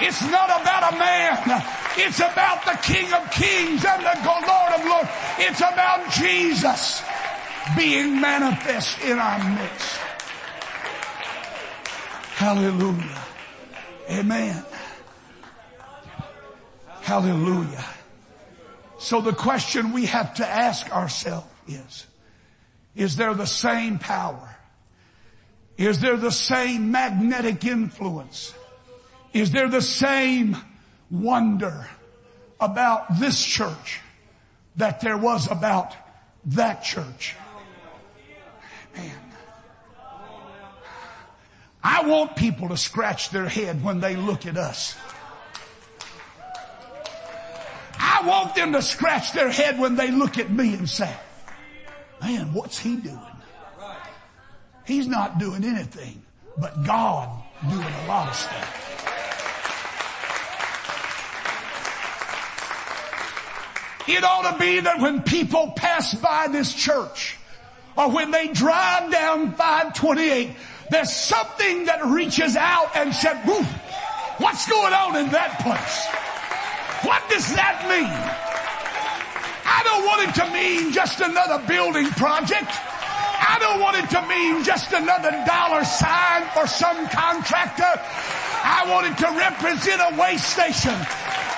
It's 0.00 0.22
not 0.30 0.48
about 0.48 0.94
a 0.94 0.96
man. 0.96 1.62
It's 1.96 2.18
about 2.18 2.64
the 2.64 2.78
King 2.82 3.12
of 3.12 3.30
Kings 3.30 3.84
and 3.84 4.02
the 4.02 4.16
Lord 4.24 4.72
of 4.72 4.86
Lords. 4.86 5.08
It's 5.38 5.60
about 5.60 6.10
Jesus 6.12 7.02
being 7.76 8.20
manifest 8.20 9.02
in 9.02 9.18
our 9.18 9.38
midst. 9.56 9.96
Hallelujah. 12.36 13.22
Amen. 14.08 14.64
Hallelujah. 17.02 17.84
So 18.98 19.20
the 19.20 19.32
question 19.32 19.92
we 19.92 20.06
have 20.06 20.34
to 20.34 20.46
ask 20.46 20.90
ourselves 20.90 21.46
is, 21.68 22.06
is 22.94 23.16
there 23.16 23.34
the 23.34 23.46
same 23.46 23.98
power? 23.98 24.56
Is 25.76 26.00
there 26.00 26.16
the 26.16 26.30
same 26.30 26.90
magnetic 26.90 27.64
influence? 27.64 28.54
Is 29.32 29.50
there 29.52 29.68
the 29.68 29.82
same 29.82 30.56
wonder 31.10 31.88
about 32.60 33.18
this 33.18 33.42
church 33.44 34.00
that 34.76 35.00
there 35.00 35.16
was 35.16 35.50
about 35.50 35.94
that 36.46 36.82
church. 36.82 37.36
Man. 38.94 39.10
I 41.82 42.06
want 42.06 42.36
people 42.36 42.68
to 42.68 42.76
scratch 42.76 43.30
their 43.30 43.48
head 43.48 43.82
when 43.82 44.00
they 44.00 44.16
look 44.16 44.46
at 44.46 44.56
us. 44.56 44.96
I 47.98 48.22
want 48.26 48.54
them 48.54 48.72
to 48.72 48.82
scratch 48.82 49.32
their 49.32 49.50
head 49.50 49.78
when 49.78 49.96
they 49.96 50.10
look 50.10 50.38
at 50.38 50.50
me 50.50 50.74
and 50.74 50.88
say, 50.88 51.10
man, 52.20 52.52
what's 52.52 52.78
he 52.78 52.96
doing? 52.96 53.18
He's 54.86 55.06
not 55.06 55.38
doing 55.38 55.64
anything, 55.64 56.22
but 56.58 56.84
God 56.84 57.30
doing 57.68 57.82
a 57.82 58.06
lot 58.06 58.28
of 58.28 58.34
stuff. 58.34 58.89
It 64.12 64.24
ought 64.24 64.52
to 64.52 64.58
be 64.58 64.80
that 64.80 65.00
when 65.00 65.22
people 65.22 65.72
pass 65.76 66.14
by 66.14 66.48
this 66.48 66.74
church 66.74 67.36
or 67.96 68.10
when 68.10 68.32
they 68.32 68.48
drive 68.48 69.12
down 69.12 69.52
528, 69.52 70.50
there's 70.90 71.12
something 71.14 71.84
that 71.84 72.04
reaches 72.04 72.56
out 72.56 72.96
and 72.96 73.14
said, 73.14 73.36
What's 74.38 74.68
going 74.68 74.92
on 74.92 75.16
in 75.16 75.30
that 75.30 75.60
place? 75.62 76.30
What 77.06 77.22
does 77.30 77.54
that 77.54 77.86
mean? 77.86 78.10
I 78.10 79.80
don't 79.86 80.04
want 80.04 80.20
it 80.26 80.34
to 80.42 80.46
mean 80.50 80.92
just 80.92 81.20
another 81.20 81.64
building 81.68 82.10
project. 82.18 82.66
I 82.66 83.56
don't 83.60 83.80
want 83.80 83.96
it 83.96 84.10
to 84.10 84.20
mean 84.26 84.64
just 84.64 84.92
another 84.92 85.30
dollar 85.46 85.84
sign 85.84 86.50
for 86.52 86.66
some 86.66 87.08
contractor. 87.08 87.94
I 88.62 88.84
want 88.90 89.06
it 89.06 89.16
to 89.22 89.28
represent 89.38 90.02
a 90.02 90.20
way 90.20 90.36
station, 90.36 90.98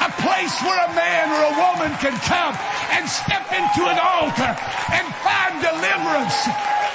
a 0.02 0.10
place 0.18 0.54
where 0.66 0.82
a 0.82 0.92
man 0.98 1.30
or 1.30 1.42
a 1.46 1.54
woman 1.54 1.90
can 2.02 2.16
come 2.26 2.54
and 2.90 3.06
step 3.06 3.46
into 3.54 3.86
an 3.86 3.98
altar 4.02 4.50
and 4.90 5.06
find 5.22 5.54
deliverance 5.62 6.34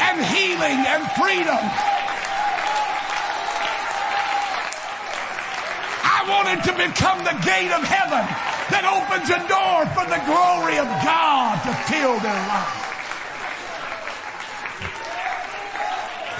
and 0.03 0.19
healing 0.27 0.79
and 0.91 1.01
freedom. 1.15 1.63
I 6.03 6.19
want 6.27 6.51
it 6.51 6.61
to 6.67 6.73
become 6.75 7.23
the 7.23 7.37
gate 7.47 7.71
of 7.71 7.83
heaven 7.87 8.27
that 8.75 8.83
opens 8.83 9.31
a 9.31 9.39
door 9.47 9.87
for 9.95 10.03
the 10.11 10.19
glory 10.27 10.77
of 10.77 10.87
God 11.07 11.55
to 11.63 11.71
fill 11.87 12.19
their 12.19 12.41
life. 12.51 12.87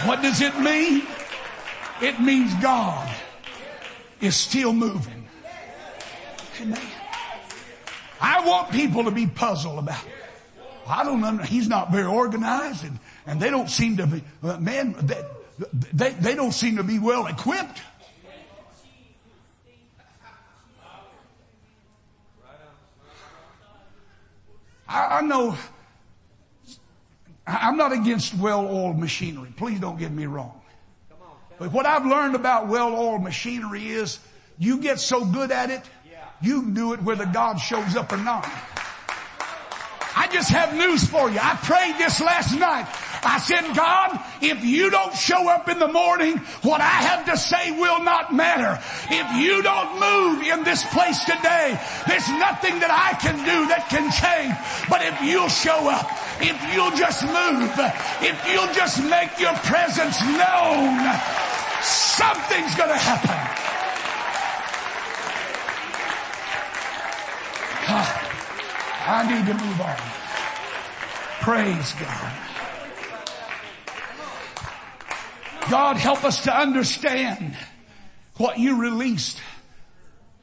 What 0.06 0.22
does 0.22 0.42
it 0.42 0.60
mean? 0.60 1.08
It 2.02 2.20
means 2.20 2.54
God 2.56 3.10
is 4.20 4.36
still 4.36 4.74
moving. 4.74 5.17
Amen. 6.62 6.80
I 8.20 8.46
want 8.46 8.72
people 8.72 9.04
to 9.04 9.12
be 9.12 9.28
puzzled 9.28 9.80
about 9.80 10.04
it. 10.06 10.12
I 10.88 11.04
don't 11.04 11.22
know. 11.22 11.38
He's 11.44 11.68
not 11.68 11.92
very 11.92 12.06
organized 12.06 12.84
and, 12.84 12.98
and 13.26 13.42
they 13.42 13.50
don't 13.50 13.70
seem 13.70 13.98
to 13.98 14.08
be, 14.08 14.24
man, 14.42 14.96
they, 15.02 15.24
they, 15.94 16.12
they 16.12 16.36
don't 16.36 16.54
seem 16.54 16.78
to 16.78 16.84
be 16.84 16.98
well 17.00 17.28
equipped. 17.28 17.82
I, 24.88 25.18
I 25.18 25.22
know 25.22 25.58
I'm 27.46 27.78
not 27.78 27.94
against 27.94 28.34
well-oiled 28.36 29.00
machinery. 29.00 29.54
Please 29.56 29.80
don't 29.80 29.98
get 29.98 30.12
me 30.12 30.26
wrong. 30.26 30.62
But 31.58 31.72
what 31.72 31.86
I've 31.86 32.06
learned 32.06 32.36
about 32.36 32.68
well-oiled 32.68 33.24
machinery 33.24 33.88
is 33.88 34.20
you 34.58 34.80
get 34.80 35.00
so 35.00 35.26
good 35.26 35.52
at 35.52 35.70
it, 35.70 35.82
you 36.42 36.70
do 36.72 36.94
it 36.94 37.02
whether 37.02 37.26
God 37.26 37.58
shows 37.58 37.96
up 37.96 38.12
or 38.12 38.18
not. 38.18 38.48
I 40.18 40.28
just 40.34 40.50
have 40.50 40.76
news 40.76 41.06
for 41.06 41.30
you. 41.30 41.38
I 41.40 41.56
prayed 41.62 41.96
this 41.98 42.20
last 42.20 42.58
night. 42.58 42.88
I 43.24 43.38
said, 43.38 43.76
God, 43.76 44.20
if 44.42 44.66
you 44.66 44.90
don't 44.90 45.14
show 45.14 45.48
up 45.48 45.70
in 45.70 45.78
the 45.80 45.88
morning, 45.88 46.38
what 46.64 46.82
I 46.82 46.90
have 47.06 47.26
to 47.26 47.38
say 47.38 47.72
will 47.72 48.04
not 48.04 48.34
matter. 48.34 48.82
If 49.10 49.28
you 49.38 49.62
don't 49.62 50.00
move 50.00 50.42
in 50.42 50.64
this 50.64 50.84
place 50.90 51.24
today, 51.24 51.80
there's 52.08 52.28
nothing 52.30 52.80
that 52.82 52.90
I 52.90 53.14
can 53.22 53.38
do 53.46 53.70
that 53.70 53.90
can 53.94 54.10
change. 54.10 54.58
But 54.90 55.06
if 55.06 55.22
you'll 55.22 55.54
show 55.54 55.86
up, 55.86 56.10
if 56.42 56.58
you'll 56.74 56.98
just 56.98 57.22
move, 57.22 57.70
if 58.26 58.38
you'll 58.50 58.74
just 58.74 58.98
make 59.06 59.38
your 59.40 59.54
presence 59.70 60.18
known, 60.22 60.98
something's 61.82 62.74
gonna 62.74 62.98
happen. 62.98 63.57
I 69.10 69.24
need 69.26 69.46
to 69.48 69.54
move 69.54 69.82
on. 69.82 69.96
Praise 71.42 71.94
God. 71.94 72.34
God 75.70 75.98
help 75.98 76.26
us 76.26 76.44
to 76.44 76.54
understand 76.54 77.56
what 78.36 78.60
you 78.60 78.82
released 78.82 79.42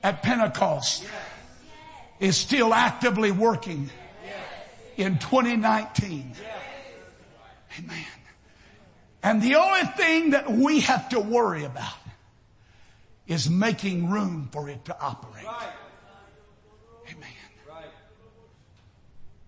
at 0.02 0.22
Pentecost 0.22 1.04
is 2.20 2.36
still 2.38 2.72
actively 2.72 3.30
working 3.30 3.90
in 4.96 5.18
2019. 5.18 6.32
Amen. 7.78 8.04
And 9.22 9.42
the 9.42 9.56
only 9.56 9.84
thing 9.96 10.30
that 10.30 10.50
we 10.50 10.80
have 10.80 11.10
to 11.10 11.20
worry 11.20 11.64
about 11.64 11.94
is 13.26 13.48
making 13.48 14.10
room 14.10 14.48
for 14.52 14.68
it 14.68 14.84
to 14.86 14.98
operate. 14.98 15.46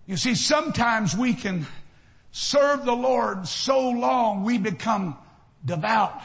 You 0.07 0.15
see, 0.15 0.35
sometimes 0.35 1.15
we 1.15 1.33
can 1.33 1.67
serve 2.31 2.85
the 2.85 2.93
Lord 2.93 3.47
so 3.47 3.89
long 3.89 4.43
we 4.43 4.57
become 4.57 5.17
devout 5.63 6.21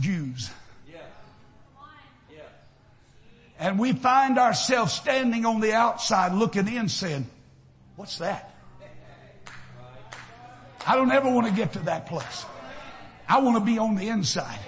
Jews. 0.00 0.50
And 3.58 3.78
we 3.78 3.92
find 3.92 4.38
ourselves 4.38 4.92
standing 4.92 5.46
on 5.46 5.60
the 5.60 5.72
outside 5.72 6.32
looking 6.32 6.66
in 6.66 6.88
saying, 6.88 7.26
what's 7.94 8.18
that? 8.18 8.52
I 10.84 10.96
don't 10.96 11.12
ever 11.12 11.30
want 11.30 11.46
to 11.46 11.52
get 11.52 11.74
to 11.74 11.78
that 11.80 12.06
place. 12.06 12.44
I 13.28 13.40
want 13.40 13.56
to 13.56 13.64
be 13.64 13.78
on 13.78 13.94
the 13.94 14.08
inside. 14.08 14.58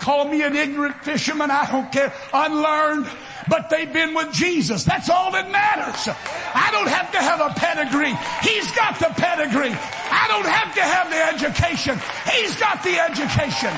Call 0.00 0.24
me 0.24 0.42
an 0.42 0.56
ignorant 0.56 0.96
fisherman. 1.04 1.50
I 1.50 1.70
don't 1.70 1.92
care. 1.92 2.12
Unlearned. 2.32 3.06
But 3.48 3.68
they've 3.68 3.92
been 3.92 4.14
with 4.14 4.32
Jesus. 4.32 4.84
That's 4.84 5.10
all 5.10 5.30
that 5.32 5.50
matters. 5.50 6.08
I 6.54 6.70
don't 6.72 6.88
have 6.88 7.12
to 7.12 7.18
have 7.18 7.40
a 7.40 7.52
pedigree. 7.54 8.16
He's 8.42 8.70
got 8.72 8.98
the 8.98 9.12
pedigree. 9.14 9.70
I 9.72 10.26
don't 10.28 10.46
have 10.46 10.74
to 10.74 10.82
have 10.82 11.10
the 11.10 11.20
education. 11.36 11.98
He's 12.32 12.56
got 12.56 12.82
the 12.82 12.98
education. 12.98 13.72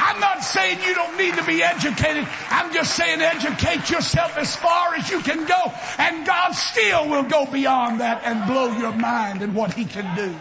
I'm 0.00 0.18
not 0.18 0.42
saying 0.42 0.78
you 0.86 0.94
don't 0.94 1.16
need 1.16 1.34
to 1.34 1.44
be 1.44 1.62
educated. 1.62 2.26
I'm 2.48 2.72
just 2.72 2.96
saying 2.96 3.20
educate 3.20 3.90
yourself 3.90 4.36
as 4.38 4.56
far 4.56 4.94
as 4.94 5.10
you 5.10 5.20
can 5.20 5.44
go 5.46 5.72
and 5.98 6.26
God 6.26 6.52
still 6.52 7.08
will 7.08 7.24
go 7.24 7.46
beyond 7.46 8.00
that 8.00 8.22
and 8.24 8.46
blow 8.46 8.72
your 8.72 8.92
mind 8.92 9.42
in 9.42 9.54
what 9.54 9.74
He 9.74 9.84
can 9.84 10.14
do. 10.14 10.34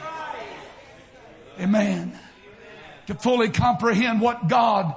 Amen. 1.60 2.17
To 3.10 3.15
fully 3.15 3.50
comprehend 3.50 4.22
what 4.22 4.50
God 4.50 4.95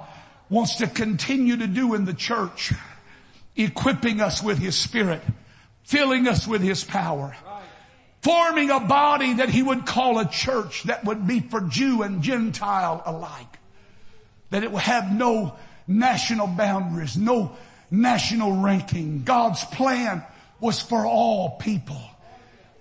wants 0.50 0.76
to 0.76 0.86
continue 0.86 1.56
to 1.56 1.66
do 1.66 1.94
in 1.94 2.04
the 2.04 2.12
church, 2.12 2.74
equipping 3.56 4.20
us 4.20 4.42
with 4.42 4.58
His 4.58 4.76
Spirit, 4.76 5.22
filling 5.84 6.28
us 6.28 6.46
with 6.46 6.60
His 6.60 6.84
power, 6.84 7.34
forming 8.20 8.68
a 8.68 8.80
body 8.80 9.32
that 9.36 9.48
He 9.48 9.62
would 9.62 9.86
call 9.86 10.18
a 10.18 10.28
church 10.28 10.82
that 10.82 11.06
would 11.06 11.26
be 11.26 11.40
for 11.40 11.62
Jew 11.62 12.02
and 12.02 12.22
Gentile 12.22 13.02
alike. 13.06 13.58
That 14.50 14.62
it 14.62 14.70
would 14.70 14.82
have 14.82 15.10
no 15.10 15.56
national 15.88 16.48
boundaries, 16.48 17.16
no 17.16 17.56
national 17.90 18.60
ranking. 18.60 19.22
God's 19.22 19.64
plan 19.64 20.22
was 20.60 20.82
for 20.82 21.06
all 21.06 21.56
people. 21.56 22.02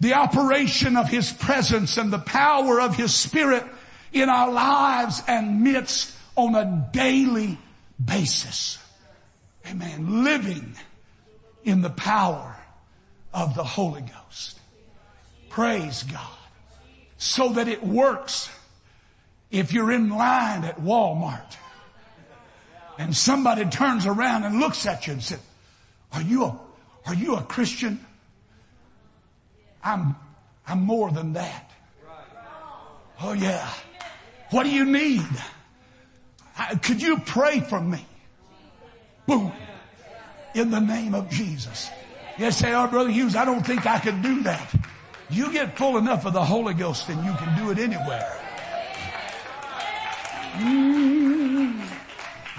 The 0.02 0.16
operation 0.16 0.98
of 0.98 1.08
His 1.08 1.32
presence 1.32 1.96
and 1.96 2.12
the 2.12 2.20
power 2.20 2.82
of 2.82 2.98
His 2.98 3.16
Spirit 3.16 3.64
in 4.12 4.30
our 4.30 4.52
lives 4.52 5.22
and 5.28 5.64
midst 5.64 6.16
on 6.36 6.56
a 6.56 6.90
daily 6.92 7.58
basis. 8.04 8.78
Amen. 9.68 10.24
Living 10.24 10.76
in 11.64 11.82
the 11.82 11.90
power 11.90 12.56
of 13.34 13.56
the 13.56 13.64
Holy 13.64 14.02
Ghost. 14.02 14.60
Praise 15.50 16.04
God. 16.04 16.28
So 17.18 17.50
that 17.50 17.68
it 17.68 17.84
works 17.84 18.50
if 19.52 19.74
you're 19.74 19.92
in 19.92 20.10
line 20.10 20.64
at 20.64 20.80
Walmart 20.82 21.58
and 22.98 23.16
somebody 23.16 23.66
turns 23.66 24.06
around 24.06 24.44
and 24.44 24.60
looks 24.60 24.86
at 24.86 25.08
you 25.08 25.14
and 25.14 25.24
says, 25.24 25.40
are 26.14 26.22
you 26.22 26.46
a, 26.46 26.60
are 27.06 27.16
you 27.16 27.36
a 27.36 27.42
Christian? 27.42 28.04
I'm, 29.84 30.16
I'm 30.68 30.82
more 30.82 31.12
than 31.12 31.34
that. 31.34 31.72
Oh 33.22 33.34
yeah. 33.34 33.70
What 34.52 34.64
do 34.64 34.70
you 34.70 34.86
need? 34.86 35.26
Could 36.84 37.02
you 37.02 37.18
pray 37.20 37.62
for 37.62 37.80
me? 37.82 38.06
Boom. 39.26 39.52
In 40.54 40.70
the 40.70 40.80
name 40.80 41.16
of 41.16 41.30
Jesus. 41.30 41.90
Yes, 42.38 42.58
say, 42.58 42.74
oh 42.74 42.88
brother 42.88 43.10
Hughes, 43.10 43.36
I 43.36 43.46
don't 43.46 43.66
think 43.66 43.86
I 43.86 44.00
can 44.00 44.22
do 44.22 44.44
that. 44.44 44.74
You 45.30 45.52
get 45.52 45.78
full 45.78 45.98
enough 45.98 46.26
of 46.26 46.34
the 46.34 46.44
Holy 46.44 46.74
Ghost 46.74 47.08
and 47.10 47.24
you 47.24 47.34
can 47.34 47.58
do 47.58 47.72
it 47.72 47.80
anywhere. 47.80 48.38
Mm. 50.54 51.82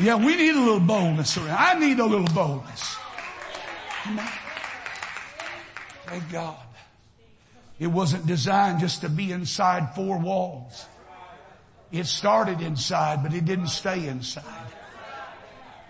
Yeah, 0.01 0.17
we 0.17 0.37
need 0.37 0.55
a 0.55 0.59
little 0.59 0.81
boldness 0.81 1.37
around. 1.37 1.57
I 1.59 1.79
need 1.79 1.99
a 1.99 2.05
little 2.07 2.35
boldness. 2.35 2.97
Thank 6.07 6.33
God. 6.33 6.57
It 7.79 7.89
wasn't 7.89 8.27
designed 8.27 8.81
just 8.81 9.03
to 9.03 9.09
be 9.09 9.33
inside 9.33 9.95
four 9.95 10.19
walls. 10.19 10.87
It 11.93 12.07
started 12.07 12.63
inside, 12.63 13.23
but 13.23 13.35
it 13.35 13.45
didn't 13.45 13.69
stay 13.69 14.09
inside. 14.09 14.45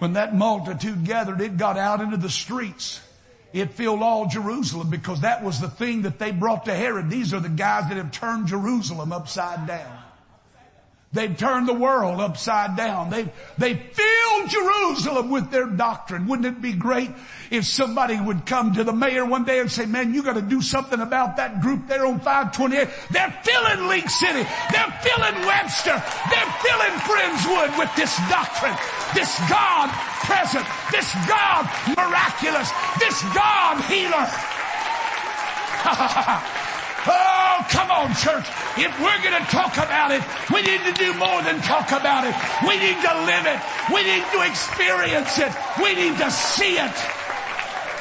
When 0.01 0.15
that 0.15 0.35
multitude 0.35 1.05
gathered, 1.05 1.41
it 1.41 1.57
got 1.57 1.79
out 1.79 2.01
into 2.01 2.17
the 2.17 2.29
streets. 2.29 3.01
It 3.53 3.75
filled 3.75 4.03
all 4.03 4.27
Jerusalem 4.27 4.91
because 4.91 5.21
that 5.21 5.45
was 5.45 5.61
the 5.61 5.69
thing 5.69 6.03
that 6.03 6.19
they 6.19 6.33
brought 6.33 6.65
to 6.65 6.75
Herod. 6.75 7.09
These 7.09 7.33
are 7.33 7.41
the 7.41 7.49
guys 7.49 7.89
that 7.89 7.97
have 7.97 8.11
turned 8.11 8.49
Jerusalem 8.49 9.13
upside 9.13 9.67
down. 9.69 10.02
They've 11.13 11.37
turned 11.37 11.69
the 11.69 11.75
world 11.75 12.21
upside 12.21 12.75
down. 12.75 13.11
They've, 13.11 13.29
they 13.59 13.75
filled 13.75 14.49
Jerusalem 14.49 15.29
with 15.29 15.51
their 15.51 15.67
doctrine. 15.67 16.27
Wouldn't 16.27 16.47
it 16.47 16.63
be 16.63 16.73
great 16.73 17.11
if 17.51 17.67
somebody 17.67 18.19
would 18.19 18.47
come 18.47 18.73
to 18.75 18.85
the 18.85 18.95
mayor 18.95 19.27
one 19.27 19.45
day 19.45 19.61
and 19.61 19.71
say, 19.71 19.85
man, 19.85 20.15
you 20.15 20.23
gotta 20.23 20.41
do 20.41 20.63
something 20.63 21.01
about 21.01 21.37
that 21.37 21.61
group 21.61 21.87
there 21.87 22.07
on 22.07 22.19
528. 22.21 22.89
They're 23.11 23.41
filling 23.45 23.89
League 23.89 24.09
City. 24.09 24.43
They're 24.73 24.99
filling 25.05 25.45
Webster. 25.45 26.03
They're 26.33 26.53
filling 26.65 26.97
Friendswood 27.05 27.79
with 27.79 27.95
this 27.95 28.17
doctrine. 28.33 28.77
This 29.13 29.37
God 29.53 29.93
present. 30.25 30.65
This 30.93 31.13
God 31.29 31.69
miraculous. 31.93 32.71
This 32.99 33.21
God 33.37 33.85
healer. 33.85 34.27
Oh, 37.05 37.42
Oh, 37.55 37.67
come 37.69 37.91
on, 37.91 38.15
church. 38.15 38.49
If 38.79 38.99
we're 38.99 39.23
going 39.23 39.37
to 39.37 39.51
talk 39.51 39.77
about 39.77 40.11
it, 40.11 40.23
we 40.51 40.63
need 40.63 40.81
to 40.89 40.93
do 40.95 41.13
more 41.19 41.43
than 41.43 41.61
talk 41.61 41.93
about 41.93 42.25
it. 42.25 42.33
We 42.67 42.79
need 42.81 42.97
to 43.05 43.13
live 43.29 43.45
it. 43.45 43.61
We 43.93 44.03
need 44.05 44.25
to 44.33 44.41
experience 44.49 45.39
it. 45.39 45.53
We 45.77 45.95
need 45.95 46.17
to 46.17 46.31
see 46.31 46.79
it 46.79 46.97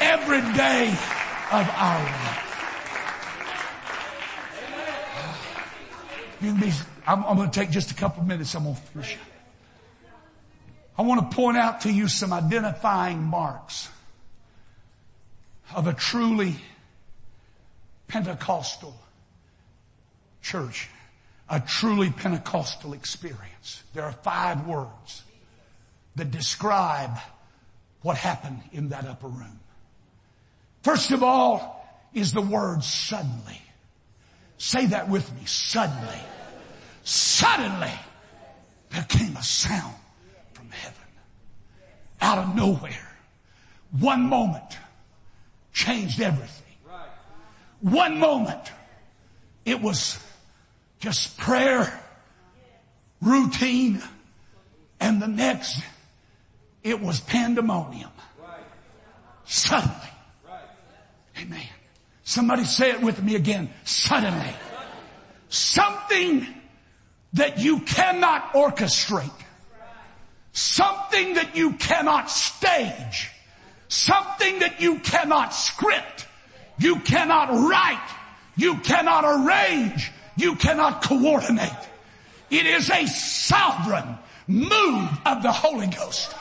every 0.00 0.40
day 0.56 0.88
of 1.52 1.68
our 1.68 2.02
life. 2.02 2.38
You 6.40 6.52
can 6.52 6.60
be, 6.60 6.72
I'm, 7.06 7.22
I'm 7.26 7.36
going 7.36 7.50
to 7.50 7.60
take 7.60 7.70
just 7.70 7.90
a 7.90 7.94
couple 7.94 8.24
minutes. 8.24 8.54
I'm 8.54 8.64
going 8.64 8.74
to 8.74 8.80
finish. 8.80 9.18
I 10.96 11.02
want 11.02 11.30
to 11.30 11.36
point 11.36 11.58
out 11.58 11.82
to 11.82 11.92
you 11.92 12.08
some 12.08 12.32
identifying 12.32 13.22
marks 13.22 13.90
of 15.74 15.86
a 15.88 15.92
truly 15.92 16.56
Pentecostal 18.08 18.96
church, 20.42 20.88
a 21.48 21.60
truly 21.60 22.10
Pentecostal 22.10 22.92
experience. 22.92 23.82
There 23.94 24.04
are 24.04 24.12
five 24.12 24.66
words 24.66 25.22
that 26.16 26.30
describe 26.30 27.16
what 28.02 28.16
happened 28.16 28.60
in 28.72 28.90
that 28.90 29.06
upper 29.06 29.28
room. 29.28 29.60
First 30.82 31.10
of 31.12 31.22
all 31.22 31.86
is 32.12 32.32
the 32.32 32.42
word 32.42 32.82
suddenly. 32.82 33.60
Say 34.58 34.86
that 34.86 35.08
with 35.08 35.32
me. 35.34 35.42
Suddenly. 35.44 36.20
Suddenly 37.04 37.92
there 38.90 39.06
came 39.08 39.36
a 39.36 39.42
sound 39.42 39.94
from 40.52 40.70
heaven 40.70 40.98
out 42.20 42.38
of 42.38 42.54
nowhere. 42.54 43.08
One 43.98 44.22
moment 44.22 44.78
changed 45.72 46.20
everything. 46.20 46.58
One 47.80 48.18
moment, 48.18 48.70
it 49.64 49.80
was 49.80 50.18
just 51.02 51.36
prayer, 51.36 51.92
routine, 53.20 54.02
and 55.00 55.20
the 55.20 55.28
next, 55.28 55.82
it 56.82 57.00
was 57.00 57.20
pandemonium. 57.20 58.08
Suddenly. 59.44 59.94
Amen. 61.38 61.66
Somebody 62.24 62.64
say 62.64 62.90
it 62.90 63.02
with 63.02 63.22
me 63.22 63.34
again. 63.34 63.68
Suddenly. 63.84 64.54
Something 65.50 66.46
that 67.34 67.58
you 67.58 67.80
cannot 67.80 68.54
orchestrate. 68.54 69.30
Something 70.52 71.34
that 71.34 71.54
you 71.54 71.72
cannot 71.74 72.30
stage. 72.30 73.30
Something 73.88 74.60
that 74.60 74.80
you 74.80 75.00
cannot 75.00 75.52
script 75.52 76.26
you 76.82 76.96
cannot 76.96 77.50
write. 77.50 78.08
You 78.56 78.76
cannot 78.78 79.24
arrange. 79.24 80.10
You 80.36 80.56
cannot 80.56 81.02
coordinate. 81.02 81.70
It 82.50 82.66
is 82.66 82.90
a 82.90 83.06
sovereign 83.06 84.18
move 84.46 85.08
of 85.24 85.42
the 85.42 85.52
Holy 85.52 85.86
Ghost 85.86 86.34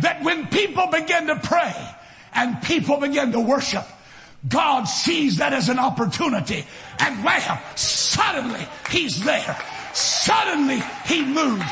that 0.00 0.22
when 0.22 0.46
people 0.46 0.86
begin 0.86 1.26
to 1.26 1.36
pray 1.36 1.74
and 2.34 2.62
people 2.62 2.98
begin 2.98 3.32
to 3.32 3.40
worship, 3.40 3.84
God 4.48 4.84
sees 4.84 5.38
that 5.38 5.52
as 5.52 5.68
an 5.68 5.78
opportunity 5.78 6.64
and 6.98 7.24
wham, 7.24 7.58
suddenly 7.74 8.66
He's 8.90 9.22
there. 9.24 9.58
Suddenly 9.92 10.82
He 11.06 11.24
moves. 11.24 11.64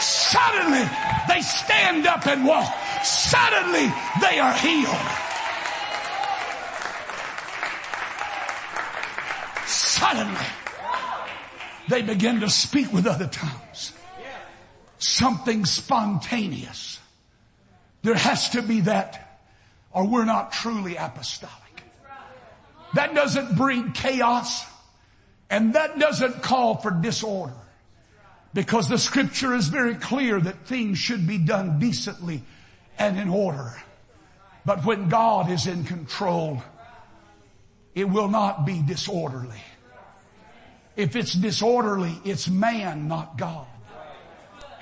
Suddenly 0.00 0.88
they 1.28 1.40
stand 1.40 2.06
up 2.06 2.26
and 2.26 2.44
walk. 2.44 2.72
Suddenly 3.04 3.92
they 4.20 4.38
are 4.38 4.54
healed. 4.54 5.22
suddenly 9.96 10.46
they 11.88 12.02
begin 12.02 12.40
to 12.40 12.50
speak 12.50 12.92
with 12.92 13.06
other 13.06 13.26
tongues. 13.26 13.92
Something 14.98 15.64
spontaneous. 15.66 16.98
There 18.02 18.14
has 18.14 18.50
to 18.50 18.62
be 18.62 18.80
that 18.82 19.26
or 19.96 20.06
we're 20.06 20.26
not 20.26 20.52
truly 20.52 20.96
apostolic. 20.96 21.54
That 22.94 23.14
doesn't 23.14 23.56
breed 23.56 23.94
chaos 23.94 24.62
and 25.48 25.74
that 25.74 25.98
doesn't 25.98 26.42
call 26.42 26.76
for 26.76 26.90
disorder 26.90 27.54
because 28.52 28.88
the 28.88 28.98
scripture 28.98 29.54
is 29.54 29.68
very 29.68 29.94
clear 29.94 30.38
that 30.40 30.66
things 30.66 30.98
should 30.98 31.26
be 31.26 31.38
done 31.38 31.78
decently 31.78 32.42
and 32.98 33.18
in 33.18 33.30
order. 33.30 33.74
But 34.66 34.84
when 34.84 35.08
God 35.08 35.50
is 35.50 35.66
in 35.66 35.84
control, 35.84 36.62
it 37.94 38.04
will 38.08 38.28
not 38.28 38.66
be 38.66 38.82
disorderly. 38.82 39.62
If 40.96 41.14
it's 41.14 41.34
disorderly, 41.34 42.18
it's 42.24 42.48
man, 42.48 43.06
not 43.06 43.36
God. 43.36 43.66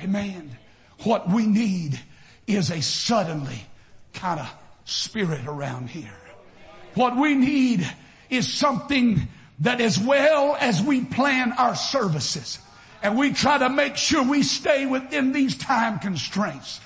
Amen. 0.01 0.57
What 1.03 1.29
we 1.29 1.47
need 1.47 2.01
is 2.47 2.71
a 2.71 2.81
suddenly 2.81 3.67
kind 4.13 4.41
of 4.41 4.55
spirit 4.85 5.47
around 5.47 5.91
here. 5.91 6.17
What 6.95 7.17
we 7.17 7.35
need 7.35 7.89
is 8.31 8.53
something 8.53 9.29
that 9.61 9.81
as 9.81 9.99
well 9.99 10.57
as 10.59 10.83
we 10.83 11.05
plan 11.05 11.53
our 11.53 11.75
services 11.75 12.59
and 13.03 13.19
we 13.19 13.33
try 13.33 13.59
to 13.59 13.69
make 13.69 13.97
sure 13.97 14.23
we 14.23 14.43
stay 14.43 14.87
within 14.87 15.33
these 15.33 15.57
time 15.57 15.99
constraints, 15.99 16.81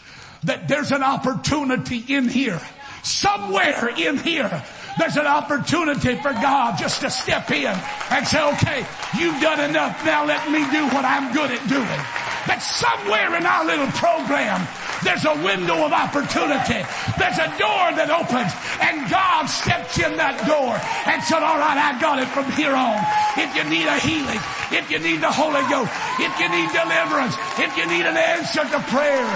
that 0.45 0.69
there's 0.69 0.91
an 0.91 1.03
opportunity 1.03 2.03
in 2.09 2.29
here, 2.29 2.61
somewhere 3.03 3.89
in 3.97 4.17
here 4.17 4.65
there's 4.99 5.17
an 5.17 5.27
opportunity 5.27 6.17
for 6.17 6.33
God 6.35 6.77
just 6.77 7.01
to 7.01 7.11
step 7.11 7.51
in 7.51 7.73
and 8.11 8.27
say, 8.27 8.43
okay, 8.55 8.85
you've 9.19 9.41
done 9.41 9.71
enough. 9.71 10.05
Now 10.05 10.27
let 10.27 10.51
me 10.51 10.59
do 10.75 10.85
what 10.91 11.05
I'm 11.05 11.33
good 11.33 11.51
at 11.51 11.63
doing. 11.69 12.03
But 12.47 12.59
somewhere 12.59 13.37
in 13.37 13.47
our 13.47 13.65
little 13.65 13.87
program, 13.95 14.67
there's 15.05 15.25
a 15.25 15.37
window 15.45 15.87
of 15.87 15.93
opportunity. 15.93 16.83
There's 17.15 17.39
a 17.39 17.49
door 17.55 17.95
that 17.95 18.11
opens 18.11 18.51
and 18.83 19.07
God 19.07 19.47
steps 19.47 19.99
in 20.03 20.17
that 20.19 20.43
door 20.51 20.75
and 21.07 21.23
said, 21.23 21.47
all 21.47 21.59
right, 21.63 21.79
I 21.79 21.95
got 22.01 22.19
it 22.19 22.29
from 22.35 22.51
here 22.59 22.75
on. 22.75 22.99
If 23.39 23.55
you 23.55 23.63
need 23.71 23.87
a 23.87 23.99
healing, 24.03 24.43
if 24.75 24.91
you 24.91 24.99
need 24.99 25.23
the 25.23 25.31
Holy 25.31 25.63
Ghost, 25.71 25.95
if 26.19 26.33
you 26.43 26.49
need 26.51 26.69
deliverance, 26.75 27.39
if 27.63 27.71
you 27.79 27.87
need 27.87 28.07
an 28.09 28.19
answer 28.19 28.67
to 28.67 28.79
prayer, 28.91 29.29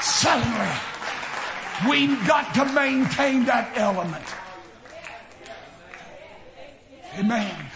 suddenly 0.00 0.95
We've 1.88 2.26
got 2.26 2.54
to 2.54 2.64
maintain 2.72 3.44
that 3.46 3.76
element. 3.76 4.24
Amen. 7.18 7.66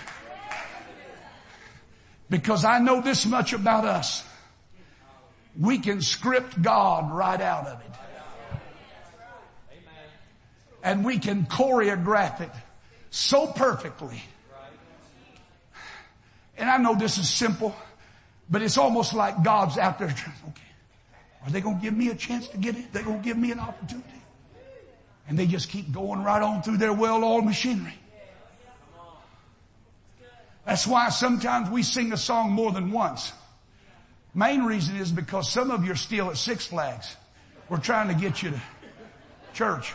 Because 2.29 2.65
I 2.65 2.79
know 2.79 3.01
this 3.01 3.27
much 3.27 3.53
about 3.53 3.85
us. 3.85 4.25
We 5.59 5.79
can 5.79 6.01
script 6.01 6.63
God 6.63 7.13
right 7.13 7.41
out 7.41 7.67
of 7.67 7.81
it. 7.81 7.87
And 10.83 11.05
we 11.05 11.19
can 11.19 11.45
choreograph 11.45 12.41
it 12.41 12.51
so 13.11 13.47
perfectly. 13.49 14.23
And 16.57 16.71
I 16.71 16.77
know 16.77 16.95
this 16.95 17.19
is 17.19 17.29
simple, 17.29 17.75
but 18.49 18.63
it's 18.63 18.79
almost 18.79 19.13
like 19.13 19.43
God's 19.43 19.77
out 19.77 19.99
there. 19.99 20.15
Okay. 20.49 20.70
Are 21.45 21.51
they 21.51 21.61
going 21.61 21.77
to 21.77 21.83
give 21.83 21.97
me 21.97 22.09
a 22.11 22.15
chance 22.15 22.49
to 22.49 22.59
get 22.59 22.77
it? 22.77 22.93
They're 22.93 23.03
going 23.03 23.21
to 23.21 23.25
give 23.25 23.37
me 23.37 23.51
an 23.53 23.61
opportunity. 23.61 24.09
And 25.29 25.39
they 25.39 25.47
just 25.47 25.71
keep 25.71 25.93
going 25.93 26.23
right 26.23 26.43
on 26.43 26.63
through 26.63 26.79
their 26.79 26.93
well-oiled 26.93 27.45
machinery. 27.45 27.95
That's 30.67 30.87
why 30.87 31.09
sometimes 31.09 31.71
we 31.71 31.83
sing 31.83 32.13
a 32.13 32.17
song 32.17 32.53
more 32.53 32.73
than 32.73 32.91
once. 32.93 33.33
Main 34.35 34.63
reason 34.63 34.97
is 34.97 35.11
because 35.11 35.51
some 35.51 35.71
of 35.71 35.85
you 35.85 35.93
are 35.93 35.97
still 35.97 36.31
at 36.31 36.37
Six 36.37 36.67
Flags. 36.67 37.17
We're 37.69 37.79
trying 37.79 38.09
to 38.09 38.15
get 38.15 38.43
you 38.43 38.51
to 38.51 38.61
church. 39.55 39.93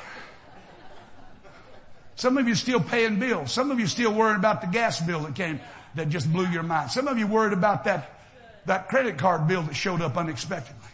Some 2.16 2.38
of 2.38 2.48
you 2.48 2.54
are 2.54 2.58
still 2.58 2.80
paying 2.80 3.20
bills. 3.20 3.52
Some 3.52 3.72
of 3.72 3.80
you 3.80 3.86
are 3.86 3.90
still 3.90 4.14
worried 4.14 4.38
about 4.38 4.62
the 4.62 4.68
gas 4.68 5.02
bill 5.02 5.22
that 5.22 5.36
came, 5.36 5.60
that 5.96 6.10
just 6.10 6.32
blew 6.32 6.48
your 6.48 6.64
mind. 6.64 6.92
Some 6.92 7.08
of 7.08 7.18
you 7.18 7.28
worried 7.28 7.54
about 7.54 7.84
that, 7.86 8.20
that 8.66 8.90
credit 8.90 9.18
card 9.18 9.48
bill 9.48 9.62
that 9.64 9.76
showed 9.76 10.02
up 10.02 10.18
unexpectedly. 10.18 10.85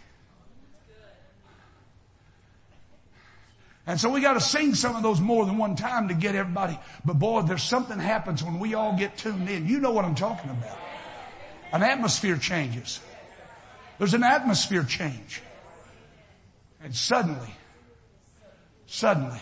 And 3.87 3.99
so 3.99 4.09
we 4.09 4.21
got 4.21 4.33
to 4.33 4.41
sing 4.41 4.75
some 4.75 4.95
of 4.95 5.03
those 5.03 5.19
more 5.19 5.45
than 5.45 5.57
one 5.57 5.75
time 5.75 6.09
to 6.09 6.13
get 6.13 6.35
everybody. 6.35 6.79
But 7.03 7.17
boy, 7.17 7.41
there's 7.41 7.63
something 7.63 7.97
happens 7.97 8.43
when 8.43 8.59
we 8.59 8.75
all 8.75 8.95
get 8.95 9.17
tuned 9.17 9.49
in. 9.49 9.67
You 9.67 9.79
know 9.79 9.91
what 9.91 10.05
I'm 10.05 10.15
talking 10.15 10.51
about. 10.51 10.77
An 11.73 11.81
atmosphere 11.81 12.37
changes. 12.37 12.99
There's 13.97 14.13
an 14.13 14.23
atmosphere 14.23 14.83
change. 14.83 15.41
And 16.83 16.95
suddenly, 16.95 17.53
suddenly, 18.85 19.39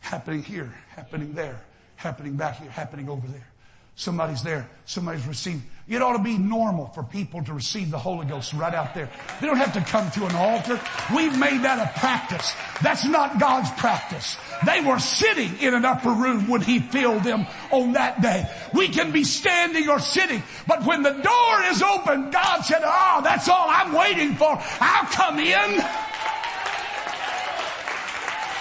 happening 0.00 0.42
here, 0.42 0.72
happening 0.90 1.32
there, 1.34 1.60
happening 1.96 2.36
back 2.36 2.60
here, 2.60 2.70
happening 2.70 3.08
over 3.08 3.26
there. 3.26 3.48
Somebody's 3.96 4.42
there. 4.42 4.68
Somebody's 4.86 5.26
received. 5.26 5.62
It 5.86 6.00
ought 6.02 6.16
to 6.16 6.22
be 6.22 6.36
normal 6.36 6.86
for 6.88 7.02
people 7.02 7.44
to 7.44 7.52
receive 7.52 7.90
the 7.90 7.98
Holy 7.98 8.26
Ghost 8.26 8.54
right 8.54 8.74
out 8.74 8.94
there. 8.94 9.08
They 9.40 9.46
don't 9.46 9.58
have 9.58 9.74
to 9.74 9.82
come 9.82 10.10
to 10.12 10.26
an 10.26 10.34
altar. 10.34 10.80
We've 11.14 11.38
made 11.38 11.62
that 11.62 11.78
a 11.78 12.00
practice. 12.00 12.54
That's 12.82 13.04
not 13.04 13.38
God's 13.38 13.70
practice. 13.72 14.36
They 14.64 14.80
were 14.80 14.98
sitting 14.98 15.58
in 15.58 15.74
an 15.74 15.84
upper 15.84 16.10
room 16.10 16.48
when 16.48 16.62
He 16.62 16.80
filled 16.80 17.22
them 17.22 17.46
on 17.70 17.92
that 17.92 18.20
day. 18.20 18.50
We 18.72 18.88
can 18.88 19.12
be 19.12 19.24
standing 19.24 19.88
or 19.88 20.00
sitting, 20.00 20.42
but 20.66 20.84
when 20.84 21.02
the 21.02 21.12
door 21.12 21.62
is 21.70 21.82
open, 21.82 22.30
God 22.30 22.62
said, 22.62 22.80
oh, 22.82 23.20
that's 23.22 23.48
all 23.48 23.68
I'm 23.68 23.92
waiting 23.92 24.34
for. 24.36 24.58
I'll 24.80 25.06
come 25.06 25.38
in. 25.38 25.80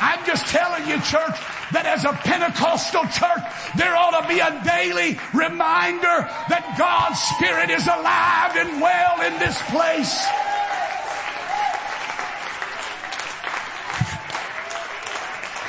I'm 0.02 0.26
just 0.26 0.46
telling 0.48 0.88
you, 0.90 1.00
church, 1.02 1.40
that 1.74 1.86
as 1.86 2.06
a 2.06 2.14
Pentecostal 2.14 3.04
church, 3.04 3.44
there 3.76 3.96
ought 3.96 4.22
to 4.22 4.28
be 4.28 4.40
a 4.40 4.62
daily 4.64 5.20
reminder 5.34 6.30
that 6.50 6.76
God's 6.78 7.20
Spirit 7.20 7.70
is 7.70 7.86
alive 7.88 8.56
and 8.56 8.82
well 8.82 9.22
in 9.22 9.40
this 9.40 9.60
place. 9.70 10.26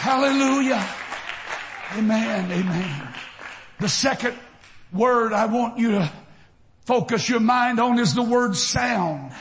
Hallelujah. 0.04 0.86
Amen. 1.96 2.52
Amen. 2.52 3.08
The 3.80 3.88
second 3.88 4.36
word 4.92 5.32
I 5.32 5.46
want 5.46 5.78
you 5.78 5.92
to 5.92 6.12
focus 6.84 7.28
your 7.28 7.40
mind 7.40 7.80
on 7.80 7.98
is 7.98 8.14
the 8.14 8.22
word 8.22 8.54
sound. 8.54 9.32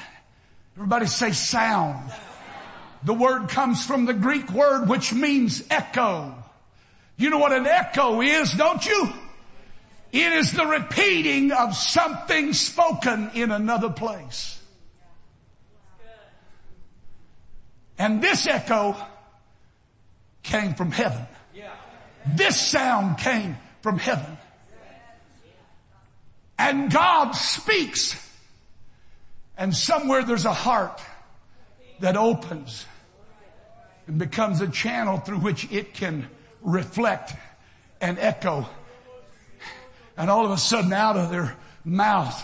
Everybody 0.78 1.08
say 1.08 1.32
sound. 1.32 2.12
The 3.04 3.14
word 3.14 3.50
comes 3.50 3.86
from 3.86 4.06
the 4.06 4.14
Greek 4.14 4.50
word 4.52 4.88
which 4.88 5.14
means 5.14 5.64
echo. 5.70 6.43
You 7.24 7.30
know 7.30 7.38
what 7.38 7.54
an 7.54 7.66
echo 7.66 8.20
is, 8.20 8.52
don't 8.52 8.86
you? 8.86 9.08
It 10.12 10.34
is 10.34 10.52
the 10.52 10.66
repeating 10.66 11.54
of 11.54 11.74
something 11.74 12.52
spoken 12.52 13.32
in 13.34 13.50
another 13.50 13.90
place. 13.90 14.60
And 17.98 18.22
this 18.22 18.46
echo 18.46 18.98
came 20.44 20.74
from 20.74 20.92
heaven. 20.92 21.26
This 22.26 22.60
sound 22.60 23.20
came 23.20 23.56
from 23.82 24.00
heaven. 24.00 24.38
And 26.60 26.92
God 26.92 27.32
speaks. 27.32 28.20
And 29.58 29.74
somewhere 29.74 30.26
there's 30.26 30.44
a 30.44 30.52
heart 30.52 31.02
that 32.02 32.18
opens 32.18 32.86
and 34.08 34.18
becomes 34.18 34.60
a 34.60 34.68
channel 34.68 35.20
through 35.20 35.40
which 35.40 35.72
it 35.72 35.94
can 35.94 36.28
reflect 36.64 37.34
and 38.02 38.18
echo. 38.20 38.68
And 40.18 40.30
all 40.30 40.46
of 40.46 40.52
a 40.52 40.58
sudden 40.58 40.94
out 40.94 41.18
of 41.18 41.30
their 41.30 41.56
mouth, 41.84 42.44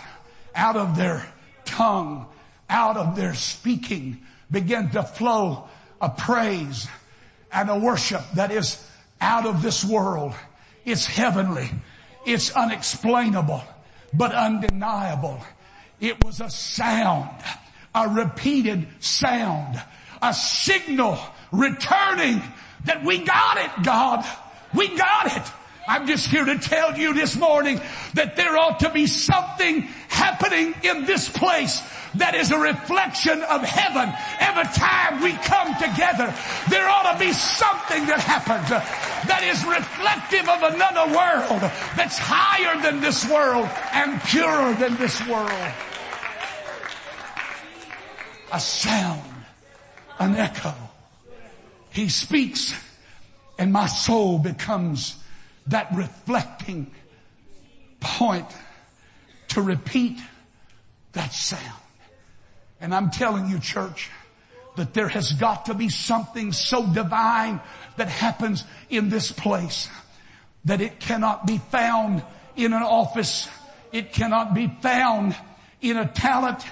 out 0.56 0.76
of 0.76 0.96
their 0.96 1.26
tongue, 1.66 2.28
out 2.70 2.98
of 2.98 3.16
their 3.16 3.34
speaking 3.34 4.22
begin 4.52 4.90
to 4.92 5.04
flow 5.04 5.68
a 6.02 6.10
praise 6.10 6.88
and 7.52 7.70
a 7.70 7.78
worship 7.78 8.22
that 8.36 8.52
is 8.52 8.84
out 9.22 9.46
of 9.46 9.62
this 9.62 9.84
world. 9.84 10.34
It's 10.86 11.06
heavenly. 11.06 11.70
It's 12.26 12.52
unexplainable, 12.52 13.64
but 14.14 14.34
undeniable. 14.34 15.40
It 16.00 16.24
was 16.24 16.42
a 16.42 16.50
sound, 16.50 17.30
a 17.94 18.08
repeated 18.08 18.88
sound, 19.00 19.82
a 20.22 20.34
signal 20.34 21.20
returning 21.52 22.42
that 22.86 23.04
we 23.04 23.20
got 23.20 23.58
it, 23.58 23.84
God. 23.84 24.26
We 24.74 24.96
got 24.96 25.36
it. 25.36 25.52
I'm 25.90 26.06
just 26.06 26.28
here 26.28 26.46
to 26.46 26.60
tell 26.60 26.96
you 26.96 27.16
this 27.16 27.36
morning 27.36 27.82
that 28.14 28.36
there 28.36 28.56
ought 28.56 28.82
to 28.82 28.92
be 28.92 29.08
something 29.08 29.82
happening 30.08 30.76
in 30.84 31.06
this 31.06 31.28
place 31.28 31.82
that 32.14 32.36
is 32.36 32.52
a 32.52 32.60
reflection 32.60 33.42
of 33.42 33.64
heaven 33.64 34.14
every 34.40 34.66
time 34.66 35.24
we 35.24 35.34
come 35.34 35.74
together. 35.82 36.32
There 36.70 36.88
ought 36.88 37.14
to 37.14 37.20
be 37.20 37.34
something 37.34 38.06
that 38.06 38.20
happens 38.20 38.70
that 38.70 39.42
is 39.44 39.66
reflective 39.66 40.48
of 40.48 40.62
another 40.74 41.10
world 41.10 41.62
that's 41.98 42.20
higher 42.20 42.80
than 42.84 43.02
this 43.02 43.28
world 43.28 43.68
and 43.92 44.22
purer 44.22 44.76
than 44.76 44.96
this 44.98 45.20
world. 45.28 45.74
A 48.52 48.60
sound, 48.60 49.24
an 50.20 50.36
echo 50.36 50.76
he 52.00 52.10
speaks 52.10 52.74
and 53.58 53.74
my 53.74 53.86
soul 53.86 54.40
becomes 54.40 55.22
that 55.68 55.90
reflecting 55.94 56.90
point 58.00 58.48
to 59.50 59.62
repeat 59.62 60.18
that 61.12 61.34
sound. 61.34 61.82
And 62.80 62.96
I'm 62.96 63.12
telling 63.12 63.50
you 63.50 63.60
church, 63.60 64.10
that 64.78 64.94
there 64.94 65.10
has 65.10 65.34
got 65.34 65.66
to 65.66 65.74
be 65.74 65.90
something 65.90 66.54
so 66.54 66.86
divine 66.86 67.60
that 67.98 68.08
happens 68.08 68.64
in 68.90 69.10
this 69.10 69.34
place 69.34 69.90
that 70.64 70.80
it 70.80 71.02
cannot 71.02 71.46
be 71.46 71.58
found 71.58 72.24
in 72.56 72.72
an 72.72 72.84
office. 72.84 73.50
It 73.92 74.14
cannot 74.14 74.54
be 74.54 74.72
found 74.82 75.36
in 75.82 75.98
a 75.98 76.08
talent. 76.08 76.64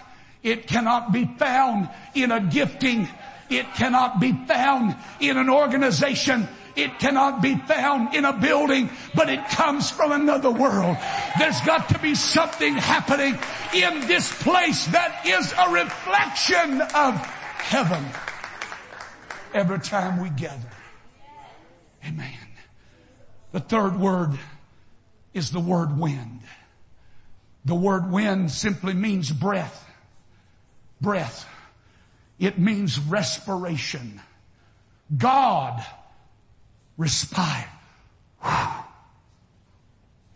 It 0.42 0.68
cannot 0.68 1.12
be 1.12 1.26
found 1.38 1.90
in 2.16 2.32
a 2.32 2.40
gifting. 2.40 3.10
It 3.50 3.74
cannot 3.76 4.20
be 4.20 4.34
found 4.34 4.96
in 5.20 5.38
an 5.38 5.50
organization. 5.50 6.48
It 6.76 7.00
cannot 7.00 7.42
be 7.42 7.56
found 7.56 8.14
in 8.14 8.24
a 8.24 8.34
building, 8.34 8.90
but 9.16 9.30
it 9.30 9.48
comes 9.50 9.90
from 9.90 10.12
another 10.12 10.52
world. 10.52 10.98
There's 11.40 11.60
got 11.62 11.90
to 11.90 12.00
be 12.00 12.14
something 12.14 12.76
happening 12.76 13.38
in 13.74 14.08
this 14.08 14.32
place 14.44 14.86
that 14.88 15.26
is 15.26 15.54
a 15.58 15.72
reflection 15.72 16.82
of 16.82 17.16
heaven 17.16 18.06
every 19.54 19.80
time 19.80 20.22
we 20.22 20.30
gather. 20.30 20.70
Amen. 22.06 22.34
The 23.52 23.60
third 23.60 24.00
word 24.00 24.38
is 25.34 25.52
the 25.52 25.60
word 25.60 25.98
wind. 25.98 26.42
The 27.66 27.76
word 27.76 28.12
wind 28.12 28.52
simply 28.52 28.94
means 28.94 29.32
breath. 29.32 29.86
Breath. 31.02 31.48
It 32.40 32.60
means 32.60 33.00
respiration. 33.00 34.22
God 35.16 35.84
respired. 36.98 37.70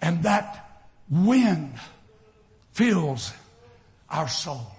And 0.02 0.24
that 0.24 0.84
wind 1.10 1.74
fills 2.72 3.34
our 4.10 4.28
soul. 4.28 4.72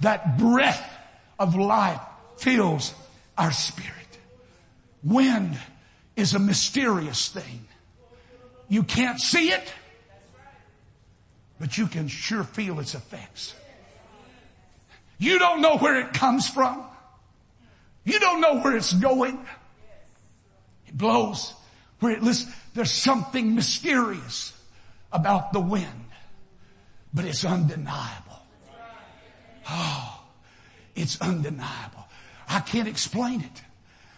That 0.00 0.38
breath 0.38 0.90
of 1.38 1.56
life 1.56 2.00
fills 2.38 2.94
our 3.36 3.52
spirit. 3.52 3.92
Wind 5.04 5.58
is 6.16 6.34
a 6.34 6.38
mysterious 6.38 7.28
thing. 7.28 7.66
You 8.68 8.82
can't 8.82 9.20
see 9.20 9.50
it, 9.50 9.72
but 11.60 11.76
you 11.78 11.86
can 11.86 12.08
sure 12.08 12.42
feel 12.42 12.80
its 12.80 12.94
effects. 12.94 13.54
You 15.18 15.38
don't 15.38 15.60
know 15.60 15.78
where 15.78 16.00
it 16.00 16.12
comes 16.12 16.48
from. 16.48 16.84
You 18.04 18.20
don't 18.20 18.40
know 18.40 18.60
where 18.60 18.76
it's 18.76 18.92
going. 18.92 19.44
It 20.86 20.96
blows 20.96 21.54
where 22.00 22.12
it 22.12 22.22
listens. 22.22 22.54
There's 22.74 22.92
something 22.92 23.54
mysterious 23.54 24.52
about 25.12 25.52
the 25.52 25.60
wind, 25.60 26.04
but 27.12 27.24
it's 27.24 27.44
undeniable. 27.44 28.40
Oh, 29.68 30.20
it's 30.94 31.20
undeniable. 31.20 32.06
I 32.48 32.60
can't 32.60 32.86
explain 32.86 33.40
it. 33.40 33.62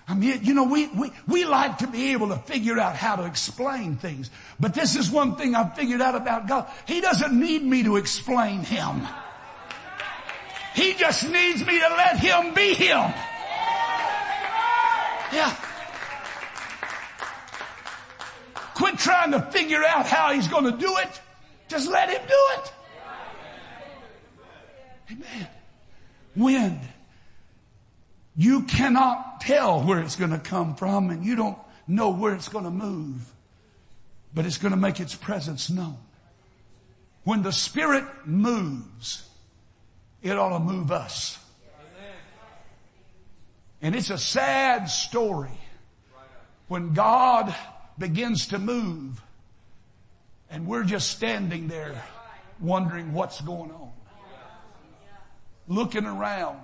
I 0.06 0.14
mean, 0.14 0.40
you 0.42 0.54
know, 0.54 0.64
we, 0.64 0.86
we, 0.88 1.12
we 1.26 1.44
like 1.44 1.78
to 1.78 1.86
be 1.86 2.12
able 2.12 2.28
to 2.28 2.36
figure 2.36 2.78
out 2.78 2.96
how 2.96 3.16
to 3.16 3.26
explain 3.26 3.96
things. 3.96 4.30
But 4.58 4.74
this 4.74 4.96
is 4.96 5.10
one 5.10 5.36
thing 5.36 5.54
I've 5.54 5.76
figured 5.76 6.00
out 6.00 6.14
about 6.14 6.48
God. 6.48 6.66
He 6.86 7.00
doesn't 7.00 7.38
need 7.38 7.62
me 7.62 7.82
to 7.84 7.96
explain 7.96 8.60
Him. 8.60 9.06
He 10.78 10.94
just 10.94 11.28
needs 11.28 11.66
me 11.66 11.80
to 11.80 11.88
let 11.88 12.20
Him 12.20 12.54
be 12.54 12.72
Him. 12.72 13.12
Yeah. 15.32 15.56
Quit 18.74 18.96
trying 18.96 19.32
to 19.32 19.42
figure 19.50 19.84
out 19.84 20.06
how 20.06 20.32
He's 20.32 20.46
going 20.46 20.64
to 20.64 20.78
do 20.78 20.96
it. 20.98 21.20
Just 21.66 21.90
let 21.90 22.08
Him 22.10 22.22
do 22.28 22.46
it. 22.54 22.72
Amen. 25.10 25.48
Wind. 26.36 26.80
You 28.36 28.62
cannot 28.62 29.40
tell 29.40 29.82
where 29.82 29.98
it's 29.98 30.14
going 30.14 30.30
to 30.30 30.38
come 30.38 30.76
from 30.76 31.10
and 31.10 31.24
you 31.24 31.34
don't 31.34 31.58
know 31.88 32.10
where 32.10 32.34
it's 32.34 32.48
going 32.48 32.64
to 32.64 32.70
move, 32.70 33.16
but 34.32 34.46
it's 34.46 34.58
going 34.58 34.70
to 34.70 34.78
make 34.78 35.00
its 35.00 35.16
presence 35.16 35.70
known. 35.70 35.96
When 37.24 37.42
the 37.42 37.50
Spirit 37.50 38.04
moves, 38.26 39.27
it 40.22 40.32
ought 40.32 40.58
to 40.58 40.64
move 40.64 40.90
us. 40.90 41.38
And 43.80 43.94
it's 43.94 44.10
a 44.10 44.18
sad 44.18 44.86
story 44.86 45.56
when 46.66 46.94
God 46.94 47.54
begins 47.96 48.48
to 48.48 48.58
move 48.58 49.20
and 50.50 50.66
we're 50.66 50.84
just 50.84 51.10
standing 51.10 51.68
there 51.68 52.02
wondering 52.60 53.12
what's 53.12 53.40
going 53.40 53.70
on. 53.70 53.92
Looking 55.68 56.06
around, 56.06 56.60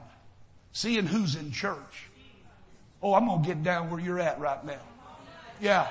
seeing 0.73 1.07
who's 1.07 1.37
in 1.37 1.53
church. 1.53 2.09
Oh, 3.03 3.15
I'm 3.15 3.27
going 3.27 3.43
to 3.43 3.47
get 3.47 3.63
down 3.63 3.91
where 3.91 4.01
you're 4.01 4.19
at 4.19 4.41
right 4.41 4.65
now. 4.65 4.81
Yeah. 5.61 5.87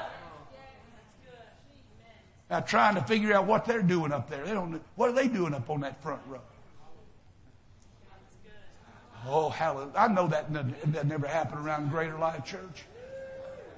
Now 2.49 2.59
trying 2.61 2.95
to 2.95 3.01
figure 3.01 3.33
out 3.33 3.45
what 3.45 3.65
they're 3.65 3.83
doing 3.83 4.11
up 4.11 4.29
there. 4.29 4.43
They 4.45 4.53
don't, 4.53 4.81
what 4.95 5.09
are 5.09 5.13
they 5.13 5.27
doing 5.27 5.53
up 5.53 5.69
on 5.69 5.81
that 5.81 6.01
front 6.01 6.21
row? 6.27 6.41
Oh, 9.27 9.49
hallelujah. 9.49 9.91
I 9.95 10.07
know 10.09 10.27
that, 10.27 10.51
that 10.53 11.07
never 11.07 11.27
happened 11.27 11.65
around 11.65 11.89
Greater 11.89 12.17
Life 12.17 12.45
Church. 12.45 12.83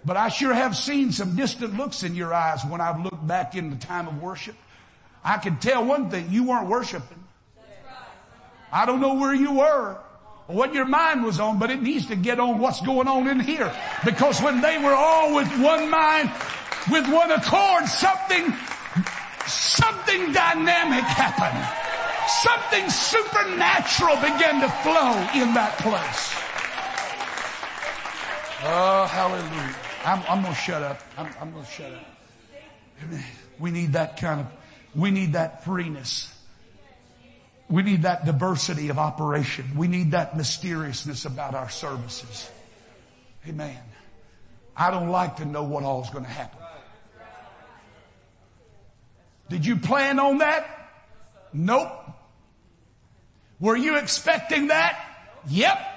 But 0.03 0.17
I 0.17 0.29
sure 0.29 0.53
have 0.53 0.75
seen 0.75 1.11
some 1.11 1.35
distant 1.35 1.77
looks 1.77 2.03
in 2.03 2.15
your 2.15 2.33
eyes 2.33 2.63
when 2.63 2.81
I've 2.81 3.01
looked 3.01 3.25
back 3.25 3.55
in 3.55 3.71
the 3.71 3.75
time 3.75 4.07
of 4.07 4.21
worship. 4.21 4.55
I 5.23 5.37
can 5.37 5.57
tell 5.57 5.83
one 5.83 6.09
thing, 6.09 6.27
you 6.29 6.43
weren't 6.43 6.67
worshiping. 6.67 7.23
I 8.71 8.85
don't 8.85 9.01
know 9.01 9.15
where 9.15 9.33
you 9.33 9.53
were 9.53 9.97
or 10.47 10.55
what 10.55 10.73
your 10.73 10.85
mind 10.85 11.23
was 11.23 11.39
on, 11.39 11.57
but 11.57 11.71
it 11.71 11.81
needs 11.81 12.07
to 12.07 12.15
get 12.15 12.39
on 12.39 12.59
what's 12.59 12.81
going 12.81 13.07
on 13.07 13.27
in 13.27 13.39
here. 13.39 13.73
Because 14.03 14.41
when 14.41 14.61
they 14.61 14.77
were 14.77 14.93
all 14.93 15.33
with 15.33 15.47
one 15.59 15.89
mind, 15.89 16.31
with 16.91 17.07
one 17.11 17.31
accord, 17.31 17.85
something, 17.87 18.53
something 19.47 20.31
dynamic 20.33 21.03
happened. 21.03 21.84
Something 22.27 22.89
supernatural 22.89 24.15
began 24.15 24.61
to 24.61 24.69
flow 24.83 25.13
in 25.33 25.53
that 25.53 25.77
place. 25.79 26.33
Oh, 28.67 29.05
hallelujah. 29.05 29.75
I'm, 30.05 30.23
I'm 30.27 30.41
going 30.41 30.53
to 30.53 30.59
shut 30.59 30.81
up. 30.81 31.01
I'm, 31.17 31.31
I'm 31.39 31.51
going 31.51 31.65
to 31.65 31.71
shut 31.71 31.91
up. 31.91 32.05
We 33.59 33.71
need 33.71 33.93
that 33.93 34.17
kind 34.17 34.41
of, 34.41 34.47
we 34.95 35.11
need 35.11 35.33
that 35.33 35.63
freeness. 35.63 36.31
We 37.69 37.83
need 37.83 38.03
that 38.03 38.25
diversity 38.25 38.89
of 38.89 38.99
operation. 38.99 39.75
We 39.75 39.87
need 39.87 40.11
that 40.11 40.37
mysteriousness 40.37 41.25
about 41.25 41.55
our 41.55 41.69
services. 41.69 42.49
Amen. 43.47 43.77
I 44.75 44.91
don't 44.91 45.09
like 45.09 45.37
to 45.37 45.45
know 45.45 45.63
what 45.63 45.83
all 45.83 46.03
is 46.03 46.09
going 46.09 46.25
to 46.25 46.29
happen. 46.29 46.59
Did 49.49 49.65
you 49.65 49.77
plan 49.77 50.19
on 50.19 50.39
that? 50.39 50.67
Nope. 51.53 51.91
Were 53.59 53.75
you 53.75 53.97
expecting 53.97 54.67
that? 54.67 54.99
Yep. 55.47 55.91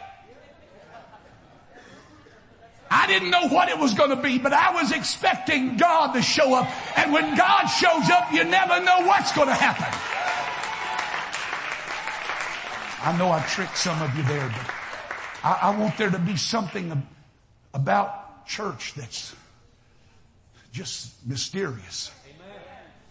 I 2.90 3.06
didn't 3.06 3.30
know 3.30 3.48
what 3.48 3.68
it 3.68 3.78
was 3.78 3.94
going 3.94 4.11
to 4.11 4.16
be, 4.16 4.38
but 4.38 4.52
I 4.52 4.72
was 4.72 4.92
expecting 4.92 5.76
God 5.76 6.12
to 6.14 6.22
show 6.22 6.54
up. 6.54 6.68
And 6.98 7.12
when 7.12 7.36
God 7.36 7.66
shows 7.66 8.09
up, 8.11 8.32
you 8.32 8.44
never 8.44 8.82
know 8.82 9.00
what's 9.06 9.32
going 9.32 9.48
to 9.48 9.54
happen. 9.54 9.86
I 13.00 13.16
know 13.16 13.30
I 13.30 13.40
tricked 13.42 13.76
some 13.76 14.00
of 14.02 14.14
you 14.16 14.22
there, 14.24 14.48
but 14.48 14.74
I, 15.44 15.59
I 15.62 15.78
want 15.78 15.96
there 15.98 16.11
to 16.11 16.18
be 16.18 16.36
something 16.36 17.06
about 17.74 18.46
church 18.46 18.94
that's 18.94 19.36
just 20.72 21.14
mysterious. 21.26 22.11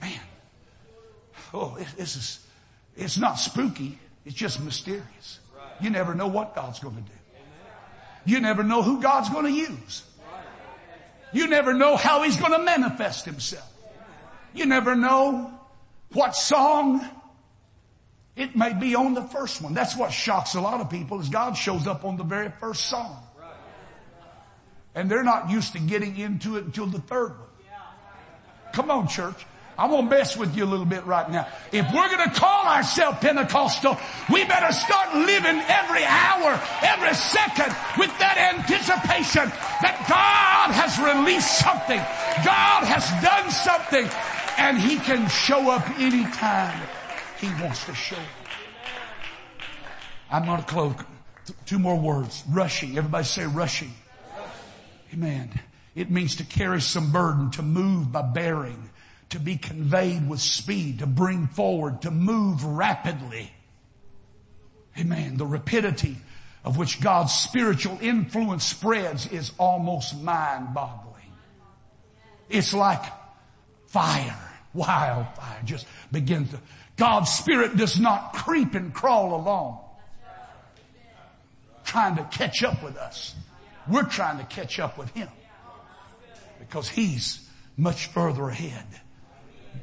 Man. 0.02 0.20
Oh, 1.54 1.78
this 1.98 2.16
is, 2.16 2.46
it's 2.96 3.18
not 3.18 3.36
spooky. 3.36 3.98
It's 4.28 4.36
just 4.36 4.62
mysterious. 4.62 5.40
You 5.80 5.90
never 5.90 6.14
know 6.14 6.28
what 6.28 6.54
God's 6.54 6.80
going 6.80 6.98
to 6.98 7.02
do. 7.02 7.18
You 8.26 8.42
never 8.42 8.62
know 8.62 8.82
who 8.82 9.02
God's 9.02 9.30
going 9.30 9.46
to 9.46 9.52
use. 9.52 10.04
You 11.32 11.48
never 11.48 11.74
know 11.74 11.96
how 11.96 12.24
He's 12.24 12.36
going 12.36 12.52
to 12.52 12.60
manifest 12.60 13.24
Himself. 13.24 13.72
You 14.54 14.66
never 14.66 14.96
know 14.96 15.58
what 16.12 16.36
song 16.36 17.08
it 18.36 18.54
may 18.54 18.74
be 18.74 18.96
on 18.96 19.14
the 19.14 19.24
first 19.24 19.62
one. 19.62 19.74
That's 19.74 19.96
what 19.96 20.12
shocks 20.12 20.56
a 20.56 20.62
lot 20.62 20.82
of 20.82 20.90
people 20.90 21.22
is 21.22 21.30
God 21.30 21.56
shows 21.56 21.88
up 21.88 22.04
on 22.04 22.18
the 22.18 22.26
very 22.26 22.52
first 22.60 22.88
song. 22.88 23.24
And 24.94 25.10
they're 25.10 25.24
not 25.24 25.50
used 25.50 25.72
to 25.72 25.80
getting 25.80 26.18
into 26.18 26.58
it 26.58 26.66
until 26.66 26.88
the 26.88 27.00
third 27.00 27.30
one. 27.30 27.48
Come 28.74 28.92
on 28.92 29.08
church. 29.08 29.46
I'm 29.78 29.92
gonna 29.92 30.10
mess 30.10 30.36
with 30.36 30.56
you 30.56 30.64
a 30.64 30.66
little 30.66 30.86
bit 30.86 31.06
right 31.06 31.30
now. 31.30 31.48
If 31.72 31.86
we're 31.94 32.10
gonna 32.10 32.34
call 32.34 32.66
ourselves 32.66 33.20
Pentecostal, 33.20 33.98
we 34.32 34.44
better 34.46 34.74
start 34.74 35.16
living 35.16 35.62
every 35.68 36.04
hour, 36.04 36.60
every 36.82 37.14
second 37.14 37.76
with 37.98 38.10
that 38.18 38.38
anticipation 38.58 39.46
that 39.82 40.06
God 40.10 40.74
has 40.74 40.98
released 40.98 41.60
something. 41.60 42.00
God 42.44 42.84
has 42.86 43.06
done 43.22 43.52
something 43.52 44.10
and 44.58 44.80
He 44.80 44.98
can 44.98 45.30
show 45.30 45.70
up 45.70 45.88
anytime 46.00 46.82
He 47.40 47.48
wants 47.62 47.86
to 47.86 47.94
show 47.94 48.16
up. 48.16 48.48
I'm 50.32 50.46
gonna 50.46 50.64
close. 50.64 50.96
Two 51.66 51.80
more 51.80 52.00
words. 52.00 52.44
Rushing. 52.50 52.98
Everybody 52.98 53.26
say 53.26 53.46
rushing. 53.46 53.94
Amen. 55.14 55.52
It 55.96 56.12
means 56.12 56.36
to 56.38 56.44
carry 56.44 56.82
some 56.82 57.12
burden, 57.12 57.52
to 57.52 57.62
move 57.62 58.12
by 58.12 58.22
bearing 58.24 58.90
to 59.30 59.40
be 59.40 59.58
conveyed 59.58 60.28
with 60.28 60.40
speed, 60.40 61.00
to 61.00 61.06
bring 61.08 61.48
forward, 61.48 62.02
to 62.04 62.12
move 62.12 62.64
rapidly. 62.64 63.52
Amen. 64.98 65.38
The 65.38 65.46
rapidity 65.46 66.18
of 66.64 66.78
which 66.78 67.02
God's 67.02 67.34
spiritual 67.34 67.98
influence 68.02 68.64
spreads 68.64 69.32
is 69.32 69.52
almost 69.58 70.20
mind 70.22 70.74
boggling. 70.74 71.14
It's 72.50 72.74
like 72.74 73.04
fire, 73.88 74.40
wildfire 74.74 75.62
just 75.66 75.86
begins 76.12 76.52
to, 76.52 76.60
God's 76.96 77.30
spirit 77.30 77.78
does 77.78 78.00
not 78.00 78.34
creep 78.34 78.74
and 78.74 78.94
crawl 78.94 79.36
along 79.36 79.82
trying 81.88 82.18
to 82.18 82.24
catch 82.26 82.64
up 82.64 82.84
with 82.84 82.98
us. 82.98 83.34
We're 83.90 84.04
trying 84.04 84.38
to 84.38 84.44
catch 84.44 84.80
up 84.80 84.98
with 84.98 85.10
Him 85.16 85.30
because 86.60 86.90
He's 86.90 87.50
much 87.78 88.08
further 88.08 88.50
ahead. 88.50 88.86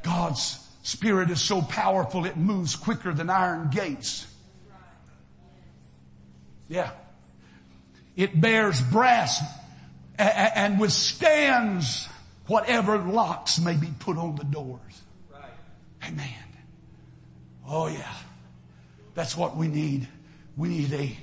God's 0.03 0.59
Spirit 0.83 1.31
is 1.31 1.41
so 1.41 1.63
powerful 1.63 2.27
it 2.27 2.37
moves 2.37 2.77
quicker 2.77 3.15
than 3.15 3.31
iron 3.31 3.71
gates. 3.71 4.27
Yeah. 6.69 6.91
It 8.17 8.39
bears 8.39 8.81
brass 8.81 9.43
and 10.19 10.79
withstands 10.79 12.09
whatever 12.47 12.99
locks 12.99 13.59
may 13.59 13.77
be 13.77 13.89
put 13.99 14.19
on 14.19 14.37
the 14.37 14.45
doors. 14.45 15.03
Amen. 16.07 16.29
Oh 17.67 17.87
yeah. 17.89 18.13
That's 19.15 19.37
what 19.37 19.57
we 19.57 19.69
need. 19.69 20.07
We 20.57 20.69
need 20.69 20.93
a, 20.93 21.17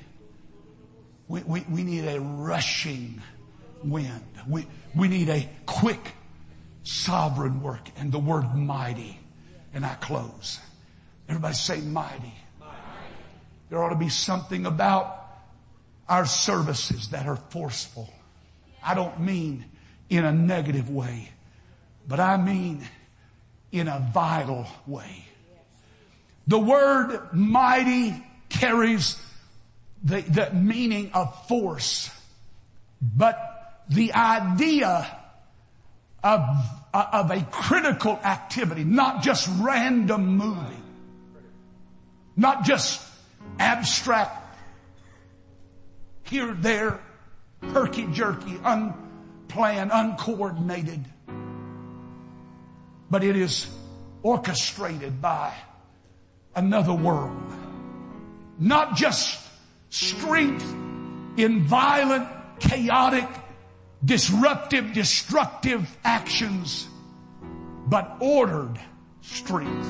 we, 1.27 1.41
we, 1.43 1.65
we 1.69 1.83
need 1.83 2.05
a 2.05 2.19
rushing 2.19 3.21
wind. 3.83 4.23
We, 4.47 4.65
we 4.95 5.07
need 5.07 5.29
a 5.29 5.47
quick 5.65 6.13
sovereign 6.83 7.61
work 7.61 7.89
and 7.97 8.11
the 8.11 8.19
word 8.19 8.55
mighty. 8.55 9.19
And 9.73 9.85
I 9.85 9.93
close. 9.95 10.59
Everybody 11.29 11.53
say 11.53 11.79
mighty. 11.79 12.33
mighty. 12.59 12.73
There 13.69 13.81
ought 13.81 13.89
to 13.89 13.95
be 13.95 14.09
something 14.09 14.65
about 14.65 15.17
our 16.09 16.25
services 16.25 17.09
that 17.09 17.25
are 17.25 17.37
forceful. 17.37 18.09
I 18.83 18.95
don't 18.95 19.21
mean 19.21 19.65
in 20.09 20.25
a 20.25 20.31
negative 20.31 20.89
way, 20.89 21.29
but 22.05 22.19
I 22.19 22.35
mean 22.35 22.85
in 23.71 23.87
a 23.87 24.05
vital 24.13 24.67
way. 24.85 25.25
The 26.47 26.59
word 26.59 27.29
mighty 27.31 28.21
carries 28.49 29.17
the, 30.03 30.21
the 30.21 30.51
meaning 30.51 31.11
of 31.13 31.47
force, 31.47 32.09
but 33.01 33.83
the 33.89 34.13
idea 34.13 35.20
of, 36.23 36.41
of 36.93 37.31
a 37.31 37.41
critical 37.51 38.13
activity, 38.23 38.83
not 38.83 39.23
just 39.23 39.49
random 39.59 40.37
moving, 40.37 40.83
not 42.35 42.63
just 42.63 43.01
abstract 43.59 44.41
here, 46.31 46.53
there, 46.53 47.01
herky 47.73 48.07
jerky, 48.07 48.57
unplanned, 48.63 49.91
uncoordinated, 49.93 51.03
but 53.09 53.21
it 53.21 53.35
is 53.35 53.67
orchestrated 54.23 55.21
by 55.21 55.53
another 56.55 56.93
world. 56.93 57.37
Not 58.59 58.95
just 58.95 59.45
strength 59.89 60.63
in 61.35 61.65
violent, 61.65 62.29
chaotic, 62.59 63.27
disruptive, 64.03 64.93
destructive 64.93 65.95
actions, 66.03 66.87
but 67.87 68.17
ordered 68.19 68.79
strength. 69.21 69.87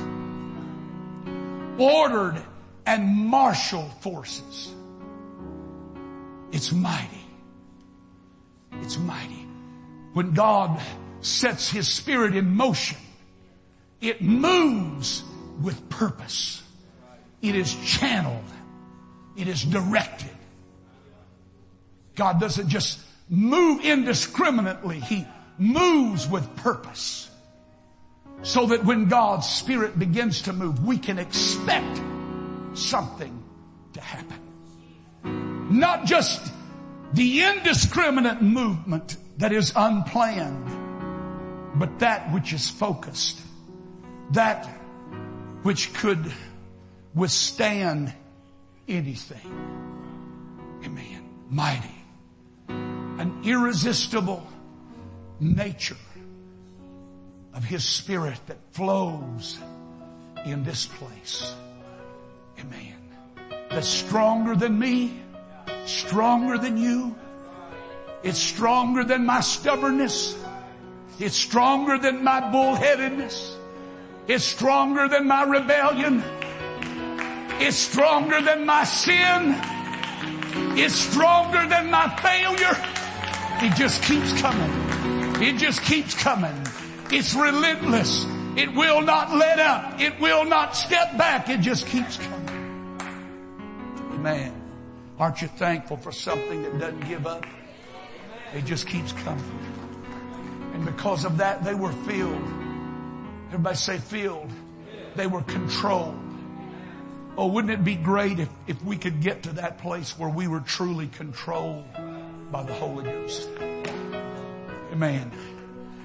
ordered 1.78 2.40
and 2.86 3.08
marshaled 3.08 3.92
forces. 4.00 4.72
It's 6.52 6.70
mighty. 6.72 7.26
It's 8.82 8.98
mighty. 8.98 9.46
When 10.12 10.32
God 10.34 10.80
sets 11.20 11.70
His 11.70 11.88
Spirit 11.88 12.36
in 12.36 12.54
motion, 12.54 12.98
it 14.00 14.20
moves 14.20 15.22
with 15.62 15.88
purpose. 15.88 16.62
It 17.40 17.54
is 17.54 17.74
channeled. 17.86 18.44
It 19.36 19.48
is 19.48 19.64
directed. 19.64 20.28
God 22.14 22.38
doesn't 22.38 22.68
just 22.68 23.00
move 23.32 23.82
indiscriminately. 23.82 25.00
He 25.00 25.26
moves 25.58 26.28
with 26.28 26.54
purpose. 26.56 27.30
So 28.42 28.66
that 28.66 28.84
when 28.84 29.08
God's 29.08 29.48
Spirit 29.48 29.98
begins 29.98 30.42
to 30.42 30.52
move, 30.52 30.84
we 30.84 30.98
can 30.98 31.18
expect 31.18 32.00
something 32.74 33.42
to 33.94 34.00
happen. 34.00 34.38
Not 35.70 36.04
just 36.04 36.52
the 37.14 37.42
indiscriminate 37.42 38.42
movement 38.42 39.16
that 39.38 39.52
is 39.52 39.72
unplanned, 39.74 41.78
but 41.78 42.00
that 42.00 42.32
which 42.32 42.52
is 42.52 42.68
focused. 42.68 43.40
That 44.32 44.66
which 45.62 45.94
could 45.94 46.32
withstand 47.14 48.12
anything. 48.88 49.46
Amen. 50.84 51.28
Mighty. 51.48 52.01
An 53.22 53.44
irresistible 53.44 54.44
nature 55.38 55.96
of 57.54 57.62
His 57.62 57.84
Spirit 57.84 58.40
that 58.48 58.56
flows 58.72 59.60
in 60.44 60.64
this 60.64 60.86
place. 60.86 61.54
Amen. 62.58 62.96
That's 63.70 63.86
stronger 63.86 64.56
than 64.56 64.76
me, 64.76 65.20
stronger 65.84 66.58
than 66.58 66.76
you. 66.76 67.14
It's 68.24 68.40
stronger 68.40 69.04
than 69.04 69.24
my 69.24 69.38
stubbornness. 69.38 70.36
It's 71.20 71.36
stronger 71.36 71.98
than 71.98 72.24
my 72.24 72.40
bullheadedness. 72.40 73.54
It's 74.26 74.42
stronger 74.42 75.06
than 75.06 75.28
my 75.28 75.44
rebellion. 75.44 76.24
It's 77.60 77.76
stronger 77.76 78.42
than 78.42 78.66
my 78.66 78.82
sin. 78.82 79.54
It's 80.76 80.96
stronger 80.96 81.68
than 81.68 81.88
my 81.88 82.08
failure. 82.16 83.01
It 83.64 83.76
just 83.76 84.02
keeps 84.02 84.40
coming. 84.40 85.40
It 85.40 85.56
just 85.56 85.82
keeps 85.82 86.20
coming. 86.20 86.66
It's 87.12 87.32
relentless. 87.32 88.26
It 88.56 88.74
will 88.74 89.02
not 89.02 89.32
let 89.36 89.60
up. 89.60 90.00
It 90.00 90.18
will 90.18 90.44
not 90.44 90.74
step 90.74 91.16
back. 91.16 91.48
It 91.48 91.60
just 91.60 91.86
keeps 91.86 92.16
coming. 92.16 93.00
Man, 94.20 94.52
aren't 95.16 95.42
you 95.42 95.46
thankful 95.46 95.96
for 95.96 96.10
something 96.10 96.64
that 96.64 96.76
doesn't 96.80 97.08
give 97.08 97.24
up? 97.24 97.46
It 98.52 98.64
just 98.64 98.88
keeps 98.88 99.12
coming. 99.12 99.44
And 100.74 100.84
because 100.84 101.24
of 101.24 101.36
that, 101.36 101.62
they 101.62 101.76
were 101.76 101.92
filled. 101.92 102.42
Everybody 103.46 103.76
say 103.76 103.98
filled. 103.98 104.50
They 105.14 105.28
were 105.28 105.42
controlled. 105.42 106.18
Oh, 107.36 107.46
wouldn't 107.46 107.72
it 107.72 107.84
be 107.84 107.94
great 107.94 108.40
if, 108.40 108.48
if 108.66 108.82
we 108.82 108.96
could 108.96 109.20
get 109.20 109.44
to 109.44 109.50
that 109.52 109.78
place 109.78 110.18
where 110.18 110.28
we 110.28 110.48
were 110.48 110.60
truly 110.60 111.06
controlled 111.06 111.86
by 112.52 112.62
the 112.62 112.74
Holy 112.74 113.04
Ghost? 113.04 113.48
Amen. 114.92 115.32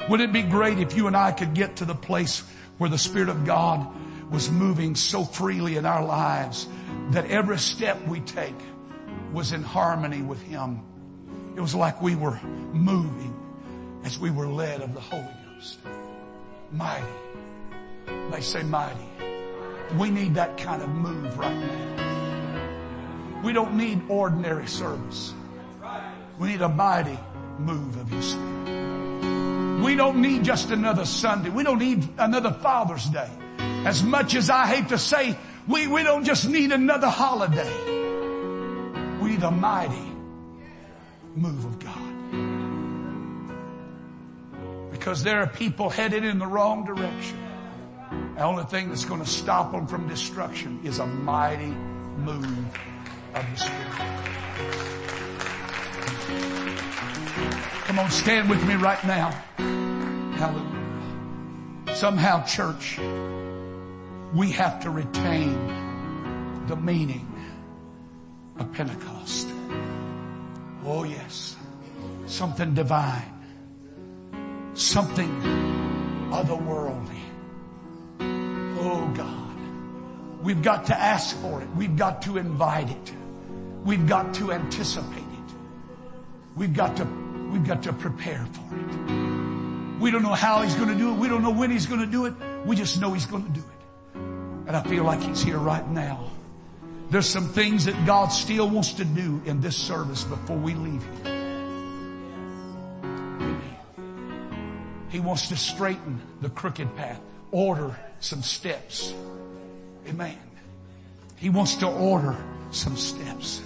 Would 0.10 0.22
it 0.22 0.32
be 0.32 0.42
great 0.42 0.80
if 0.80 0.96
you 0.96 1.08
and 1.08 1.18
I 1.18 1.34
could 1.34 1.54
get 1.54 1.76
to 1.78 1.86
the 1.86 1.94
place 1.94 2.42
where 2.78 2.90
the 2.90 2.98
Spirit 2.98 3.28
of 3.28 3.46
God 3.46 3.86
was 4.32 4.50
moving 4.50 4.96
so 4.96 5.26
freely 5.26 5.76
in 5.76 5.86
our 5.86 6.04
lives 6.04 6.68
that 7.12 7.30
every 7.30 7.58
step 7.58 8.02
we 8.08 8.22
take 8.22 8.56
was 9.34 9.52
in 9.52 9.62
harmony 9.62 10.22
with 10.22 10.42
Him. 10.42 10.82
It 11.56 11.62
was 11.62 11.76
like 11.76 12.02
we 12.02 12.16
were 12.16 12.40
moving 12.72 13.36
as 14.06 14.18
we 14.18 14.32
were 14.32 14.48
led 14.48 14.82
of 14.82 14.94
the 14.94 15.02
Holy 15.02 15.28
Ghost. 15.54 15.80
Mighty. 16.72 17.06
They 18.32 18.42
say 18.42 18.64
mighty. 18.64 19.08
We 19.98 20.10
need 20.10 20.36
that 20.36 20.58
kind 20.58 20.82
of 20.82 20.90
move 20.90 21.38
right 21.38 21.56
now. 21.56 23.42
We 23.44 23.54
don't 23.54 23.76
need 23.76 24.02
ordinary 24.10 24.68
service. 24.68 25.34
We 26.40 26.50
need 26.50 26.62
a 26.62 26.70
mighty 26.70 27.18
move 27.58 27.98
of 27.98 28.10
His 28.10 28.32
Spirit. 28.32 29.84
We 29.84 29.96
don't 29.96 30.22
need 30.22 30.44
just 30.44 30.72
another 30.72 31.06
Sunday. 31.06 31.50
We 31.50 31.64
don't 31.64 31.80
need 31.80 32.08
another 32.18 32.52
Father's 32.52 33.06
Day. 33.06 33.30
As 33.86 34.04
much 34.04 34.36
as 34.36 34.50
I 34.50 34.66
hate 34.68 34.90
to 34.90 34.98
say, 34.98 35.38
we, 35.68 35.88
we 35.88 36.04
don't 36.04 36.24
just 36.24 36.48
need 36.48 36.72
another 36.72 37.08
holiday. 37.08 37.72
We 39.22 39.32
need 39.32 39.44
a 39.44 39.52
mighty 39.52 40.12
move 41.36 41.66
of 41.66 41.80
God. 41.80 42.04
Because 44.92 45.24
there 45.24 45.40
are 45.42 45.48
people 45.48 45.90
headed 45.90 46.24
in 46.24 46.40
the 46.40 46.48
wrong 46.48 46.86
direction. 46.86 47.38
The 48.36 48.44
only 48.44 48.64
thing 48.66 48.90
that's 48.90 49.06
going 49.06 49.22
to 49.22 49.30
stop 49.30 49.72
them 49.72 49.88
from 49.88 50.08
destruction 50.08 50.82
is 50.84 51.00
a 51.00 51.06
mighty 51.06 51.74
move 52.18 52.78
of 53.34 53.46
the 53.52 53.56
Spirit. 53.56 54.97
Come 57.98 58.06
on, 58.06 58.12
stand 58.12 58.48
with 58.48 58.64
me 58.68 58.76
right 58.76 59.04
now. 59.06 59.32
Hallelujah. 60.38 61.96
Somehow, 61.96 62.46
church, 62.46 63.00
we 64.36 64.52
have 64.52 64.80
to 64.82 64.92
retain 64.92 66.68
the 66.68 66.76
meaning 66.76 67.28
of 68.60 68.72
Pentecost. 68.72 69.48
Oh 70.86 71.06
yes. 71.06 71.56
Something 72.28 72.76
divine. 72.76 73.34
Something 74.76 75.32
otherworldly. 76.30 77.24
Oh 78.80 79.12
God. 79.16 79.58
We've 80.44 80.62
got 80.62 80.86
to 80.86 80.96
ask 80.96 81.36
for 81.38 81.64
it. 81.64 81.68
We've 81.76 81.98
got 81.98 82.22
to 82.22 82.38
invite 82.38 82.92
it. 82.92 83.14
We've 83.84 84.06
got 84.06 84.36
to 84.36 84.52
anticipate 84.52 85.18
it. 85.18 85.56
We've 86.56 86.76
got 86.76 86.96
to 86.98 87.27
We've 87.52 87.66
got 87.66 87.84
to 87.84 87.94
prepare 87.94 88.46
for 88.52 88.76
it. 88.76 90.00
We 90.00 90.12
don't 90.12 90.22
know 90.22 90.34
how 90.34 90.62
he's 90.62 90.76
going 90.76 90.90
to 90.90 90.96
do 90.96 91.12
it. 91.12 91.18
We 91.18 91.28
don't 91.28 91.42
know 91.42 91.52
when 91.52 91.72
he's 91.72 91.86
going 91.86 92.02
to 92.02 92.08
do 92.08 92.26
it. 92.26 92.34
We 92.66 92.76
just 92.76 93.02
know 93.02 93.14
he's 93.14 93.26
going 93.26 93.46
to 93.46 93.50
do 93.50 93.62
it. 93.62 94.18
And 94.68 94.76
I 94.76 94.84
feel 94.84 95.04
like 95.04 95.22
he's 95.22 95.42
here 95.42 95.58
right 95.58 95.88
now. 95.90 96.30
There's 97.10 97.28
some 97.28 97.48
things 97.48 97.86
that 97.86 98.06
God 98.06 98.28
still 98.28 98.70
wants 98.70 98.94
to 98.94 99.06
do 99.06 99.42
in 99.46 99.62
this 99.62 99.78
service 99.78 100.24
before 100.26 100.58
we 100.58 100.74
leave 100.76 101.04
here. 101.24 101.34
He 105.10 105.20
wants 105.22 105.48
to 105.48 105.56
straighten 105.56 106.22
the 106.42 106.50
crooked 106.50 106.96
path, 106.98 107.22
order 107.52 107.98
some 108.20 108.44
steps. 108.44 109.14
Amen. 110.08 110.38
He 111.38 111.50
wants 111.50 111.76
to 111.76 111.88
order 111.88 112.36
some 112.72 112.98
steps. 112.98 113.62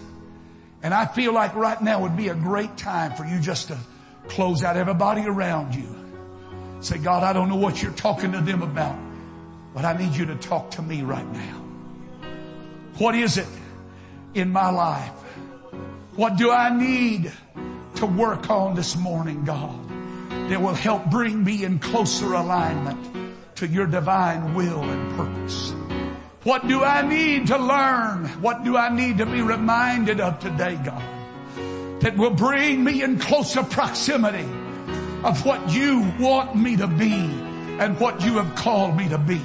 And 0.84 0.94
I 0.94 1.06
feel 1.06 1.34
like 1.34 1.56
right 1.56 1.82
now 1.82 2.02
would 2.02 2.18
be 2.18 2.30
a 2.30 2.36
great 2.36 2.76
time 2.78 3.14
for 3.14 3.26
you 3.26 3.40
just 3.40 3.68
to 3.68 3.78
close 4.28 4.64
out 4.64 4.78
everybody 4.78 5.22
around 5.22 5.76
you. 5.76 5.96
Say, 6.80 6.98
God, 6.98 7.24
I 7.24 7.34
don't 7.34 7.50
know 7.50 7.58
what 7.58 7.82
you're 7.82 7.92
talking 7.92 8.32
to 8.32 8.42
them 8.42 8.64
about, 8.64 8.98
but 9.74 9.86
I 9.86 9.96
need 9.96 10.16
you 10.16 10.26
to 10.28 10.36
talk 10.36 10.72
to 10.72 10.82
me 10.82 11.04
right 11.04 11.28
now. 11.32 11.62
What 12.98 13.16
is 13.16 13.38
it 13.38 13.48
in 14.34 14.52
my 14.52 14.72
life? 14.72 15.12
What 16.16 16.38
do 16.38 16.52
I 16.52 16.76
need 16.76 17.32
to 17.96 18.06
work 18.06 18.50
on 18.50 18.76
this 18.76 18.96
morning, 18.96 19.46
God, 19.46 19.80
that 20.50 20.62
will 20.62 20.74
help 20.74 21.06
bring 21.12 21.44
me 21.44 21.64
in 21.64 21.80
closer 21.80 22.34
alignment 22.34 23.56
to 23.58 23.68
your 23.68 23.86
divine 23.86 24.56
will 24.56 24.82
and 24.82 25.18
purpose? 25.18 25.74
What 26.44 26.68
do 26.68 26.84
I 26.84 27.08
need 27.08 27.48
to 27.48 27.58
learn? 27.58 28.26
What 28.42 28.64
do 28.64 28.76
I 28.76 28.90
need 28.90 29.20
to 29.20 29.28
be 29.28 29.44
reminded 29.44 30.20
of 30.20 30.40
today, 30.40 30.80
God? 30.84 31.04
That 32.02 32.18
will 32.18 32.32
bring 32.32 32.84
me 32.84 33.04
in 33.04 33.20
closer 33.20 33.62
proximity 33.62 34.50
of 35.24 35.46
what 35.46 35.72
you 35.72 36.12
want 36.20 36.56
me 36.56 36.78
to 36.78 36.88
be 36.88 37.30
and 37.80 38.00
what 38.00 38.24
you 38.24 38.40
have 38.40 38.56
called 38.56 38.98
me 38.98 39.08
to 39.10 39.20
be. 39.20 39.40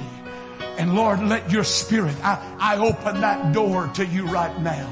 And 0.79 0.95
Lord, 0.95 1.21
let 1.21 1.51
your 1.51 1.63
spirit, 1.63 2.15
I, 2.23 2.41
I 2.59 2.77
open 2.77 3.21
that 3.21 3.53
door 3.53 3.87
to 3.93 4.03
you 4.03 4.25
right 4.25 4.59
now. 4.61 4.91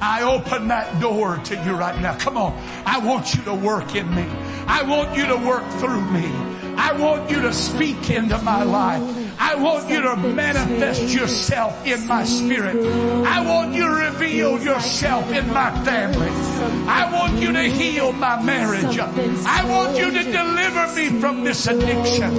I 0.00 0.22
open 0.22 0.68
that 0.68 1.00
door 1.00 1.38
to 1.38 1.54
you 1.64 1.72
right 1.72 2.00
now. 2.00 2.16
Come 2.16 2.36
on. 2.36 2.52
I 2.86 2.98
want 2.98 3.34
you 3.34 3.42
to 3.44 3.54
work 3.54 3.96
in 3.96 4.08
me. 4.14 4.26
I 4.68 4.84
want 4.84 5.16
you 5.16 5.26
to 5.26 5.36
work 5.36 5.68
through 5.80 6.00
me. 6.12 6.53
I 6.76 6.92
want 6.98 7.30
you 7.30 7.40
to 7.42 7.52
speak 7.52 8.10
into 8.10 8.38
my 8.38 8.62
life. 8.62 9.02
I 9.38 9.54
want 9.56 9.88
you 9.90 10.00
to 10.02 10.16
manifest 10.16 11.14
yourself 11.14 11.86
in 11.86 12.06
my 12.06 12.24
spirit. 12.24 12.76
I 13.26 13.40
want 13.44 13.74
you 13.74 13.86
to 13.88 13.94
reveal 13.94 14.58
yourself 14.62 15.30
in 15.32 15.48
my 15.52 15.70
family. 15.84 16.28
I 16.88 17.10
want 17.12 17.40
you 17.40 17.52
to 17.52 17.62
heal 17.62 18.12
my 18.12 18.42
marriage. 18.42 18.98
I 18.98 19.64
want 19.68 19.96
you 19.96 20.10
to 20.10 20.22
deliver 20.22 20.94
me 20.94 21.20
from 21.20 21.44
this 21.44 21.66
addiction. 21.66 22.32